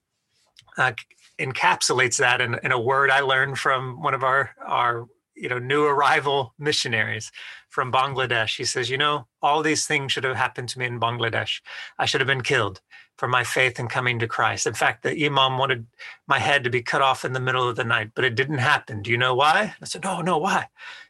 uh, 0.76 0.92
encapsulates 1.38 2.16
that 2.18 2.40
in, 2.40 2.58
in, 2.64 2.72
a 2.72 2.80
word 2.80 3.10
I 3.10 3.20
learned 3.20 3.58
from 3.58 4.02
one 4.02 4.14
of 4.14 4.22
our 4.22 4.50
our 4.64 5.06
you 5.34 5.48
know 5.48 5.58
new 5.58 5.84
arrival 5.84 6.54
missionaries 6.58 7.32
from 7.70 7.92
Bangladesh. 7.92 8.56
He 8.56 8.64
says, 8.64 8.88
you 8.88 8.98
know, 8.98 9.26
all 9.42 9.62
these 9.62 9.86
things 9.86 10.12
should 10.12 10.24
have 10.24 10.36
happened 10.36 10.68
to 10.70 10.78
me 10.78 10.86
in 10.86 11.00
Bangladesh. 11.00 11.60
I 11.98 12.06
should 12.06 12.20
have 12.20 12.28
been 12.28 12.42
killed 12.42 12.80
for 13.18 13.28
my 13.28 13.44
faith 13.44 13.78
in 13.78 13.88
coming 13.88 14.18
to 14.20 14.26
Christ. 14.26 14.66
In 14.66 14.74
fact, 14.74 15.02
the 15.02 15.26
imam 15.26 15.58
wanted 15.58 15.86
my 16.26 16.38
head 16.38 16.64
to 16.64 16.70
be 16.70 16.82
cut 16.82 17.02
off 17.02 17.24
in 17.24 17.34
the 17.34 17.40
middle 17.40 17.68
of 17.68 17.76
the 17.76 17.84
night, 17.84 18.12
but 18.14 18.24
it 18.24 18.34
didn't 18.34 18.58
happen. 18.58 19.02
Do 19.02 19.10
you 19.10 19.18
know 19.18 19.34
why? 19.34 19.74
I 19.82 19.84
said, 19.84 20.04
no, 20.04 20.22
no, 20.22 20.38
why? 20.38 20.68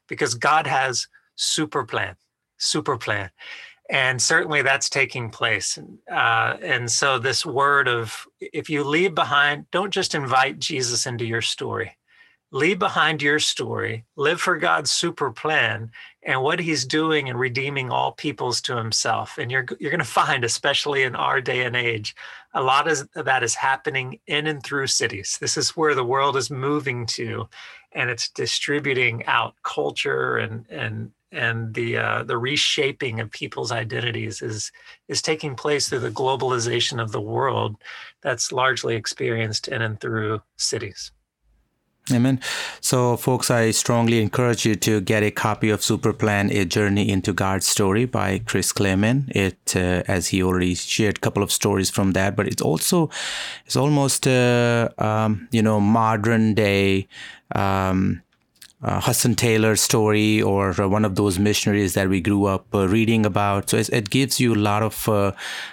Because 0.08 0.34
God 0.34 0.66
has 0.66 1.06
super 1.36 1.84
plan, 1.84 2.16
super 2.56 2.98
plan 2.98 3.30
and 3.90 4.20
certainly 4.20 4.62
that's 4.62 4.88
taking 4.88 5.30
place 5.30 5.78
uh, 6.12 6.56
and 6.62 6.90
so 6.90 7.18
this 7.18 7.46
word 7.46 7.88
of 7.88 8.26
if 8.40 8.68
you 8.68 8.84
leave 8.84 9.14
behind 9.14 9.64
don't 9.70 9.92
just 9.92 10.14
invite 10.14 10.58
jesus 10.58 11.06
into 11.06 11.24
your 11.24 11.42
story 11.42 11.96
leave 12.50 12.78
behind 12.78 13.20
your 13.20 13.38
story 13.38 14.04
live 14.16 14.40
for 14.40 14.56
god's 14.56 14.90
super 14.90 15.30
plan 15.30 15.90
and 16.22 16.42
what 16.42 16.60
he's 16.60 16.84
doing 16.84 17.28
and 17.28 17.38
redeeming 17.38 17.90
all 17.90 18.12
peoples 18.12 18.60
to 18.60 18.76
himself 18.76 19.38
and 19.38 19.50
you're 19.50 19.66
you're 19.78 19.90
going 19.90 19.98
to 19.98 20.04
find 20.04 20.44
especially 20.44 21.02
in 21.02 21.14
our 21.14 21.40
day 21.40 21.64
and 21.64 21.76
age 21.76 22.14
a 22.54 22.62
lot 22.62 22.88
of 22.88 23.08
that 23.12 23.42
is 23.42 23.54
happening 23.54 24.18
in 24.26 24.46
and 24.46 24.62
through 24.62 24.86
cities 24.86 25.36
this 25.40 25.56
is 25.56 25.76
where 25.76 25.94
the 25.94 26.04
world 26.04 26.36
is 26.36 26.50
moving 26.50 27.04
to 27.04 27.48
and 27.92 28.10
it's 28.10 28.30
distributing 28.30 29.24
out 29.26 29.54
culture 29.62 30.38
and 30.38 30.66
and 30.70 31.10
and 31.30 31.74
the 31.74 31.96
uh, 31.96 32.22
the 32.22 32.38
reshaping 32.38 33.20
of 33.20 33.30
people's 33.30 33.70
identities 33.70 34.40
is 34.40 34.72
is 35.08 35.20
taking 35.20 35.54
place 35.54 35.88
through 35.88 35.98
the 35.98 36.10
globalization 36.10 37.00
of 37.02 37.12
the 37.12 37.20
world 37.20 37.76
that's 38.22 38.52
largely 38.52 38.96
experienced 38.96 39.68
in 39.68 39.82
and 39.82 40.00
through 40.00 40.40
cities. 40.56 41.12
Amen. 42.12 42.40
So, 42.80 43.16
folks, 43.16 43.50
I 43.50 43.70
strongly 43.70 44.20
encourage 44.22 44.64
you 44.64 44.74
to 44.76 45.00
get 45.00 45.22
a 45.22 45.30
copy 45.30 45.70
of 45.70 45.80
Superplan: 45.80 46.50
A 46.54 46.64
Journey 46.64 47.10
into 47.10 47.32
God's 47.32 47.66
Story 47.66 48.06
by 48.06 48.38
Chris 48.40 48.72
Clayman. 48.72 49.30
It, 49.34 49.76
uh, 49.76 50.02
as 50.08 50.28
he 50.28 50.42
already 50.42 50.74
shared 50.74 51.18
a 51.18 51.20
couple 51.20 51.42
of 51.42 51.52
stories 51.52 51.90
from 51.90 52.12
that, 52.12 52.34
but 52.36 52.46
it's 52.46 52.62
also, 52.62 53.10
it's 53.66 53.76
almost, 53.76 54.26
uh, 54.26 54.88
um, 54.98 55.48
you 55.50 55.62
know, 55.62 55.80
modern 55.80 56.54
day. 56.54 57.08
Um, 57.54 58.22
uh, 58.80 59.00
Hudson 59.00 59.34
Taylor 59.34 59.74
story 59.74 60.40
or 60.40 60.80
uh, 60.80 60.86
one 60.86 61.04
of 61.04 61.16
those 61.16 61.38
missionaries 61.38 61.94
that 61.94 62.08
we 62.08 62.20
grew 62.20 62.44
up 62.44 62.72
uh, 62.72 62.86
reading 62.86 63.26
about. 63.26 63.70
So 63.70 63.78
it 63.78 64.10
gives 64.10 64.38
you 64.38 64.54
a 64.54 64.56
lot 64.56 64.82
of 64.82 65.08
uh, 65.08 65.32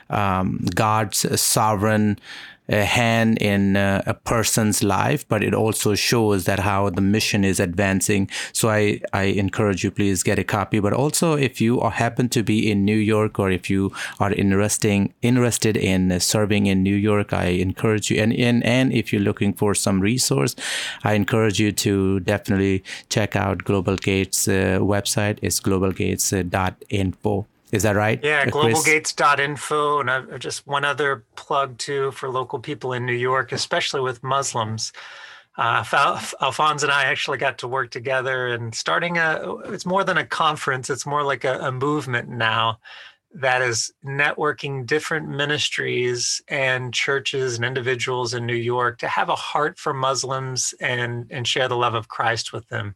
um, 0.09 0.65
God's 0.75 1.39
sovereign 1.41 2.17
hand 2.69 3.37
in 3.39 3.77
uh, 3.77 4.01
a 4.05 4.13
person's 4.13 4.83
life, 4.83 5.27
but 5.27 5.43
it 5.43 5.53
also 5.53 5.95
shows 5.95 6.45
that 6.45 6.59
how 6.59 6.89
the 6.89 7.01
mission 7.01 7.43
is 7.43 7.59
advancing. 7.59 8.29
So 8.53 8.69
I, 8.69 9.01
I 9.13 9.23
encourage 9.23 9.83
you, 9.83 9.91
please 9.91 10.23
get 10.23 10.39
a 10.39 10.43
copy. 10.43 10.79
But 10.79 10.93
also, 10.93 11.33
if 11.33 11.61
you 11.61 11.79
happen 11.81 12.29
to 12.29 12.43
be 12.43 12.69
in 12.69 12.83
New 12.83 12.97
York 12.97 13.39
or 13.39 13.51
if 13.51 13.69
you 13.69 13.91
are 14.19 14.31
interesting, 14.33 15.13
interested 15.21 15.77
in 15.77 16.19
serving 16.19 16.65
in 16.65 16.81
New 16.81 16.95
York, 16.95 17.33
I 17.33 17.45
encourage 17.45 18.09
you. 18.09 18.21
And, 18.21 18.33
and, 18.33 18.63
and 18.65 18.91
if 18.93 19.13
you're 19.13 19.21
looking 19.21 19.53
for 19.53 19.75
some 19.75 19.99
resource, 19.99 20.55
I 21.03 21.13
encourage 21.13 21.59
you 21.59 21.71
to 21.71 22.19
definitely 22.21 22.83
check 23.09 23.35
out 23.35 23.63
Global 23.63 23.95
Gates 23.95 24.47
uh, 24.47 24.79
website. 24.81 25.37
It's 25.41 25.59
globalgates.info. 25.59 27.45
Is 27.75 27.83
that 27.83 27.95
right? 27.95 28.19
Yeah, 28.23 28.45
globalgates.info. 28.45 29.99
And 29.99 30.09
I've 30.09 30.39
just 30.39 30.65
one 30.65 30.85
other 30.85 31.25
plug 31.35 31.77
too 31.77 32.11
for 32.11 32.29
local 32.29 32.59
people 32.59 32.93
in 32.93 33.05
New 33.05 33.13
York, 33.13 33.51
especially 33.51 34.01
with 34.01 34.23
Muslims. 34.23 34.93
Uh, 35.57 35.83
Alphonse 36.41 36.83
and 36.83 36.91
I 36.91 37.05
actually 37.05 37.37
got 37.37 37.57
to 37.59 37.67
work 37.67 37.89
together 37.89 38.47
and 38.47 38.75
starting 38.75 39.17
a, 39.17 39.55
it's 39.65 39.85
more 39.85 40.03
than 40.03 40.17
a 40.17 40.25
conference, 40.25 40.89
it's 40.89 41.05
more 41.05 41.23
like 41.23 41.45
a, 41.45 41.59
a 41.59 41.71
movement 41.71 42.27
now 42.27 42.79
that 43.33 43.61
is 43.61 43.93
networking 44.05 44.85
different 44.85 45.27
ministries 45.27 46.41
and 46.47 46.93
churches 46.93 47.55
and 47.55 47.65
individuals 47.65 48.33
in 48.33 48.45
New 48.45 48.55
York 48.55 48.97
to 48.99 49.07
have 49.07 49.29
a 49.29 49.35
heart 49.35 49.77
for 49.77 49.93
Muslims 49.93 50.73
and, 50.79 51.27
and 51.29 51.47
share 51.47 51.67
the 51.67 51.75
love 51.75 51.95
of 51.95 52.07
Christ 52.07 52.53
with 52.53 52.67
them. 52.69 52.95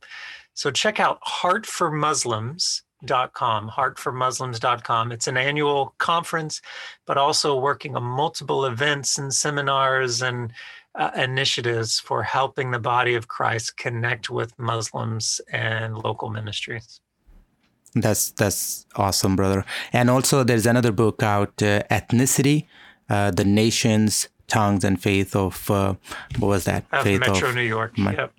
So 0.53 0.71
check 0.71 0.99
out 0.99 1.19
Heart 1.21 1.65
for 1.65 1.91
Muslims 1.91 2.83
heartformuslims.com, 3.05 3.69
heartformuslims.com. 3.69 5.11
It's 5.11 5.27
an 5.27 5.37
annual 5.37 5.93
conference, 5.97 6.61
but 7.05 7.17
also 7.17 7.57
working 7.57 7.95
on 7.95 8.03
multiple 8.03 8.65
events 8.65 9.17
and 9.17 9.33
seminars 9.33 10.21
and 10.21 10.51
uh, 10.95 11.11
initiatives 11.15 11.99
for 11.99 12.23
helping 12.23 12.71
the 12.71 12.79
body 12.79 13.15
of 13.15 13.27
Christ 13.27 13.77
connect 13.77 14.29
with 14.29 14.57
Muslims 14.57 15.39
and 15.51 15.97
local 15.97 16.29
ministries. 16.29 16.99
That's 17.95 18.31
that's 18.31 18.85
awesome, 18.95 19.35
brother. 19.35 19.65
And 19.93 20.09
also, 20.09 20.43
there's 20.43 20.67
another 20.67 20.91
book 20.91 21.23
out, 21.23 21.61
uh, 21.61 21.81
Ethnicity, 21.89 22.67
uh, 23.09 23.31
the 23.31 23.45
Nations, 23.45 24.29
Tongues, 24.47 24.83
and 24.83 25.01
Faith 25.01 25.35
of 25.35 25.71
uh, 25.71 25.95
what 26.37 26.49
was 26.49 26.65
that? 26.65 26.85
Of 26.91 27.03
faith 27.03 27.21
Metro 27.21 27.49
of 27.49 27.55
New 27.55 27.61
York. 27.61 27.97
yep. 27.97 28.31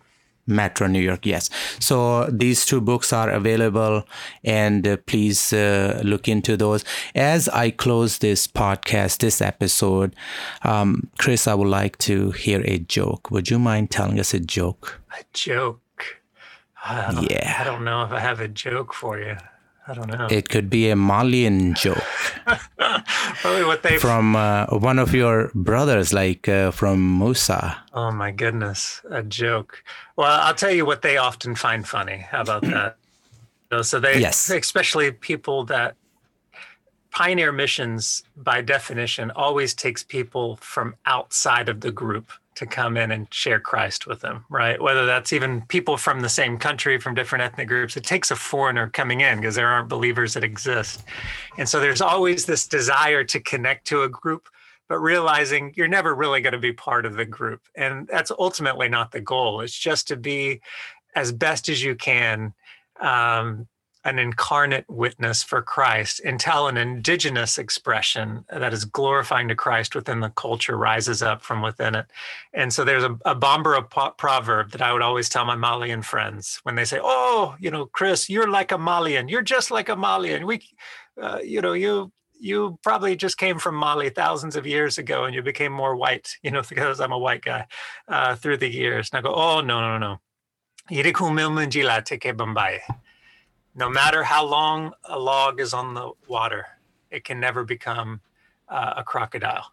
Metro 0.50 0.86
New 0.86 1.00
York, 1.00 1.24
yes. 1.24 1.48
So 1.78 2.26
these 2.26 2.66
two 2.66 2.80
books 2.80 3.12
are 3.12 3.30
available 3.30 4.04
and 4.44 4.86
uh, 4.86 4.96
please 5.06 5.52
uh, 5.52 6.00
look 6.04 6.28
into 6.28 6.56
those. 6.56 6.84
As 7.14 7.48
I 7.48 7.70
close 7.70 8.18
this 8.18 8.46
podcast, 8.46 9.18
this 9.18 9.40
episode, 9.40 10.14
um, 10.62 11.08
Chris, 11.18 11.46
I 11.46 11.54
would 11.54 11.68
like 11.68 11.96
to 11.98 12.32
hear 12.32 12.62
a 12.64 12.78
joke. 12.78 13.30
Would 13.30 13.50
you 13.50 13.58
mind 13.58 13.90
telling 13.90 14.20
us 14.20 14.34
a 14.34 14.40
joke? 14.40 15.00
A 15.18 15.24
joke? 15.32 15.80
I 16.82 17.26
yeah. 17.30 17.56
I 17.60 17.64
don't 17.64 17.84
know 17.84 18.04
if 18.04 18.12
I 18.12 18.20
have 18.20 18.40
a 18.40 18.48
joke 18.48 18.94
for 18.94 19.18
you. 19.18 19.36
I 19.90 19.94
don't 19.94 20.06
know. 20.06 20.28
It 20.30 20.48
could 20.48 20.70
be 20.70 20.88
a 20.88 20.94
Malian 20.94 21.74
joke. 21.74 21.98
Probably 23.42 23.64
what 23.64 23.82
they 23.82 23.98
from 23.98 24.36
uh, 24.36 24.66
one 24.66 25.00
of 25.00 25.12
your 25.12 25.50
brothers, 25.52 26.12
like 26.12 26.48
uh, 26.48 26.70
from 26.70 27.18
Musa. 27.18 27.76
Oh 27.92 28.12
my 28.12 28.30
goodness, 28.30 29.02
a 29.10 29.24
joke. 29.24 29.82
Well, 30.14 30.40
I'll 30.42 30.54
tell 30.54 30.70
you 30.70 30.86
what 30.86 31.02
they 31.02 31.16
often 31.16 31.56
find 31.56 31.88
funny. 31.88 32.18
How 32.18 32.42
about 32.42 32.62
that? 32.62 32.96
so 33.82 33.98
they, 33.98 34.20
yes. 34.20 34.48
especially 34.48 35.10
people 35.10 35.64
that 35.64 35.96
pioneer 37.10 37.50
missions, 37.50 38.22
by 38.36 38.60
definition, 38.60 39.32
always 39.32 39.74
takes 39.74 40.04
people 40.04 40.56
from 40.56 40.94
outside 41.04 41.68
of 41.68 41.80
the 41.80 41.90
group 41.90 42.30
to 42.56 42.66
come 42.66 42.96
in 42.96 43.10
and 43.12 43.32
share 43.32 43.60
Christ 43.60 44.06
with 44.06 44.20
them, 44.20 44.44
right? 44.50 44.80
Whether 44.80 45.06
that's 45.06 45.32
even 45.32 45.62
people 45.62 45.96
from 45.96 46.20
the 46.20 46.28
same 46.28 46.58
country, 46.58 46.98
from 46.98 47.14
different 47.14 47.42
ethnic 47.42 47.68
groups, 47.68 47.96
it 47.96 48.04
takes 48.04 48.30
a 48.30 48.36
foreigner 48.36 48.88
coming 48.90 49.20
in 49.20 49.38
because 49.38 49.54
there 49.54 49.68
aren't 49.68 49.88
believers 49.88 50.34
that 50.34 50.44
exist. 50.44 51.04
And 51.58 51.68
so 51.68 51.80
there's 51.80 52.00
always 52.00 52.46
this 52.46 52.66
desire 52.66 53.24
to 53.24 53.40
connect 53.40 53.86
to 53.88 54.02
a 54.02 54.08
group, 54.08 54.48
but 54.88 54.98
realizing 54.98 55.72
you're 55.76 55.88
never 55.88 56.14
really 56.14 56.40
going 56.40 56.52
to 56.52 56.58
be 56.58 56.72
part 56.72 57.06
of 57.06 57.14
the 57.14 57.24
group. 57.24 57.62
And 57.76 58.08
that's 58.08 58.32
ultimately 58.36 58.88
not 58.88 59.12
the 59.12 59.20
goal. 59.20 59.60
It's 59.60 59.78
just 59.78 60.08
to 60.08 60.16
be 60.16 60.60
as 61.14 61.32
best 61.32 61.68
as 61.68 61.82
you 61.82 61.94
can 61.94 62.52
um, 63.00 63.68
an 64.04 64.18
incarnate 64.18 64.86
witness 64.88 65.42
for 65.42 65.60
Christ 65.60 66.20
until 66.20 66.68
an 66.68 66.76
indigenous 66.76 67.58
expression 67.58 68.44
that 68.50 68.72
is 68.72 68.84
glorifying 68.86 69.48
to 69.48 69.54
Christ 69.54 69.94
within 69.94 70.20
the 70.20 70.30
culture 70.30 70.76
rises 70.76 71.22
up 71.22 71.42
from 71.42 71.60
within 71.60 71.94
it. 71.94 72.06
And 72.54 72.72
so 72.72 72.84
there's 72.84 73.04
a, 73.04 73.18
a 73.26 73.36
Bambara 73.36 74.16
proverb 74.16 74.70
that 74.70 74.80
I 74.80 74.92
would 74.92 75.02
always 75.02 75.28
tell 75.28 75.44
my 75.44 75.54
Malian 75.54 76.02
friends 76.02 76.60
when 76.62 76.76
they 76.76 76.84
say, 76.84 76.98
"Oh, 77.02 77.56
you 77.60 77.70
know, 77.70 77.86
Chris, 77.86 78.30
you're 78.30 78.50
like 78.50 78.72
a 78.72 78.78
Malian. 78.78 79.28
You're 79.28 79.42
just 79.42 79.70
like 79.70 79.90
a 79.90 79.96
Malian. 79.96 80.46
We, 80.46 80.62
uh, 81.20 81.40
you 81.42 81.60
know, 81.60 81.72
you." 81.72 82.12
You 82.42 82.78
probably 82.82 83.16
just 83.16 83.36
came 83.36 83.58
from 83.58 83.74
Mali 83.74 84.08
thousands 84.08 84.56
of 84.56 84.66
years 84.66 84.96
ago, 84.96 85.26
and 85.26 85.34
you 85.34 85.42
became 85.42 85.72
more 85.72 85.94
white, 85.94 86.38
you 86.42 86.50
know, 86.50 86.62
because 86.66 86.98
I'm 86.98 87.12
a 87.12 87.18
white 87.18 87.42
guy 87.42 87.66
uh, 88.08 88.34
through 88.34 88.56
the 88.56 88.72
years. 88.72 89.10
And 89.12 89.18
I 89.18 89.20
go, 89.20 89.34
oh 89.34 89.60
no, 89.60 89.82
no, 89.82 89.98
no, 89.98 90.20
no 93.74 93.88
matter 93.88 94.22
how 94.22 94.44
long 94.44 94.92
a 95.04 95.18
log 95.18 95.60
is 95.60 95.72
on 95.72 95.94
the 95.94 96.12
water, 96.28 96.66
it 97.10 97.24
can 97.24 97.40
never 97.40 97.64
become 97.64 98.20
uh, 98.68 98.94
a 98.98 99.04
crocodile. 99.04 99.72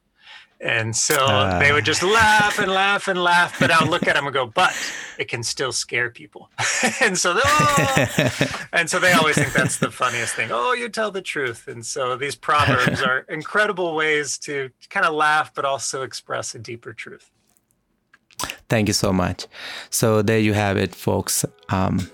And 0.60 0.96
so 0.96 1.16
uh. 1.16 1.60
they 1.60 1.72
would 1.72 1.86
just 1.86 2.02
laugh 2.02 2.58
and 2.58 2.72
laugh 2.72 3.08
and 3.08 3.22
laugh, 3.22 3.60
but 3.60 3.70
I 3.70 3.80
would 3.80 3.92
look 3.92 4.08
at 4.08 4.16
them 4.16 4.26
and 4.26 4.34
go, 4.34 4.48
but 4.48 4.76
it 5.20 5.28
can 5.28 5.44
still 5.44 5.72
scare 5.72 6.10
people. 6.10 6.50
and 7.02 7.16
so, 7.18 7.38
oh! 7.38 8.68
and 8.74 8.90
so 8.90 9.00
they 9.00 9.12
always 9.12 9.36
think 9.36 9.54
that's 9.54 9.78
the 9.78 9.92
funniest 9.92 10.34
thing. 10.34 10.50
Oh, 10.52 10.74
you 10.74 10.90
tell 10.90 11.12
the 11.12 11.22
truth. 11.22 11.68
And 11.68 11.86
so 11.86 12.18
these 12.18 12.36
proverbs 12.36 13.04
are 13.04 13.20
incredible 13.30 13.94
ways 13.94 14.40
to 14.40 14.72
kind 14.90 15.06
of 15.06 15.14
laugh, 15.14 15.54
but 15.54 15.64
also 15.64 16.02
express 16.02 16.56
a 16.56 16.60
deeper 16.60 16.92
truth. 16.92 17.30
Thank 18.68 18.88
you 18.88 18.94
so 18.94 19.14
much. 19.14 19.46
So 19.92 20.24
there 20.24 20.40
you 20.40 20.54
have 20.54 20.78
it, 20.78 20.96
folks. 20.96 21.46
Um, 21.70 22.10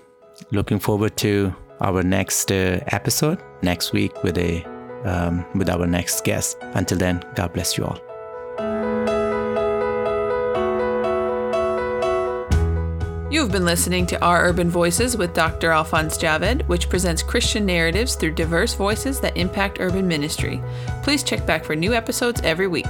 looking 0.50 0.78
forward 0.78 1.16
to 1.18 1.54
our 1.80 2.02
next 2.02 2.50
uh, 2.50 2.80
episode 2.88 3.42
next 3.62 3.92
week 3.92 4.22
with 4.22 4.38
a 4.38 4.64
um, 5.04 5.44
with 5.54 5.68
our 5.68 5.86
next 5.86 6.24
guest. 6.24 6.56
Until 6.74 6.98
then, 6.98 7.24
God 7.34 7.52
bless 7.52 7.76
you 7.76 7.84
all. 7.84 8.00
You've 13.30 13.50
been 13.50 13.64
listening 13.64 14.06
to 14.06 14.24
Our 14.24 14.44
Urban 14.44 14.70
Voices 14.70 15.16
with 15.16 15.34
Dr. 15.34 15.72
Alphonse 15.72 16.16
Javed, 16.16 16.66
which 16.68 16.88
presents 16.88 17.22
Christian 17.22 17.66
narratives 17.66 18.14
through 18.14 18.34
diverse 18.34 18.74
voices 18.74 19.18
that 19.20 19.36
impact 19.36 19.78
urban 19.80 20.06
ministry. 20.06 20.62
Please 21.02 21.24
check 21.24 21.44
back 21.44 21.64
for 21.64 21.74
new 21.74 21.94
episodes 21.94 22.40
every 22.44 22.68
week. 22.68 22.86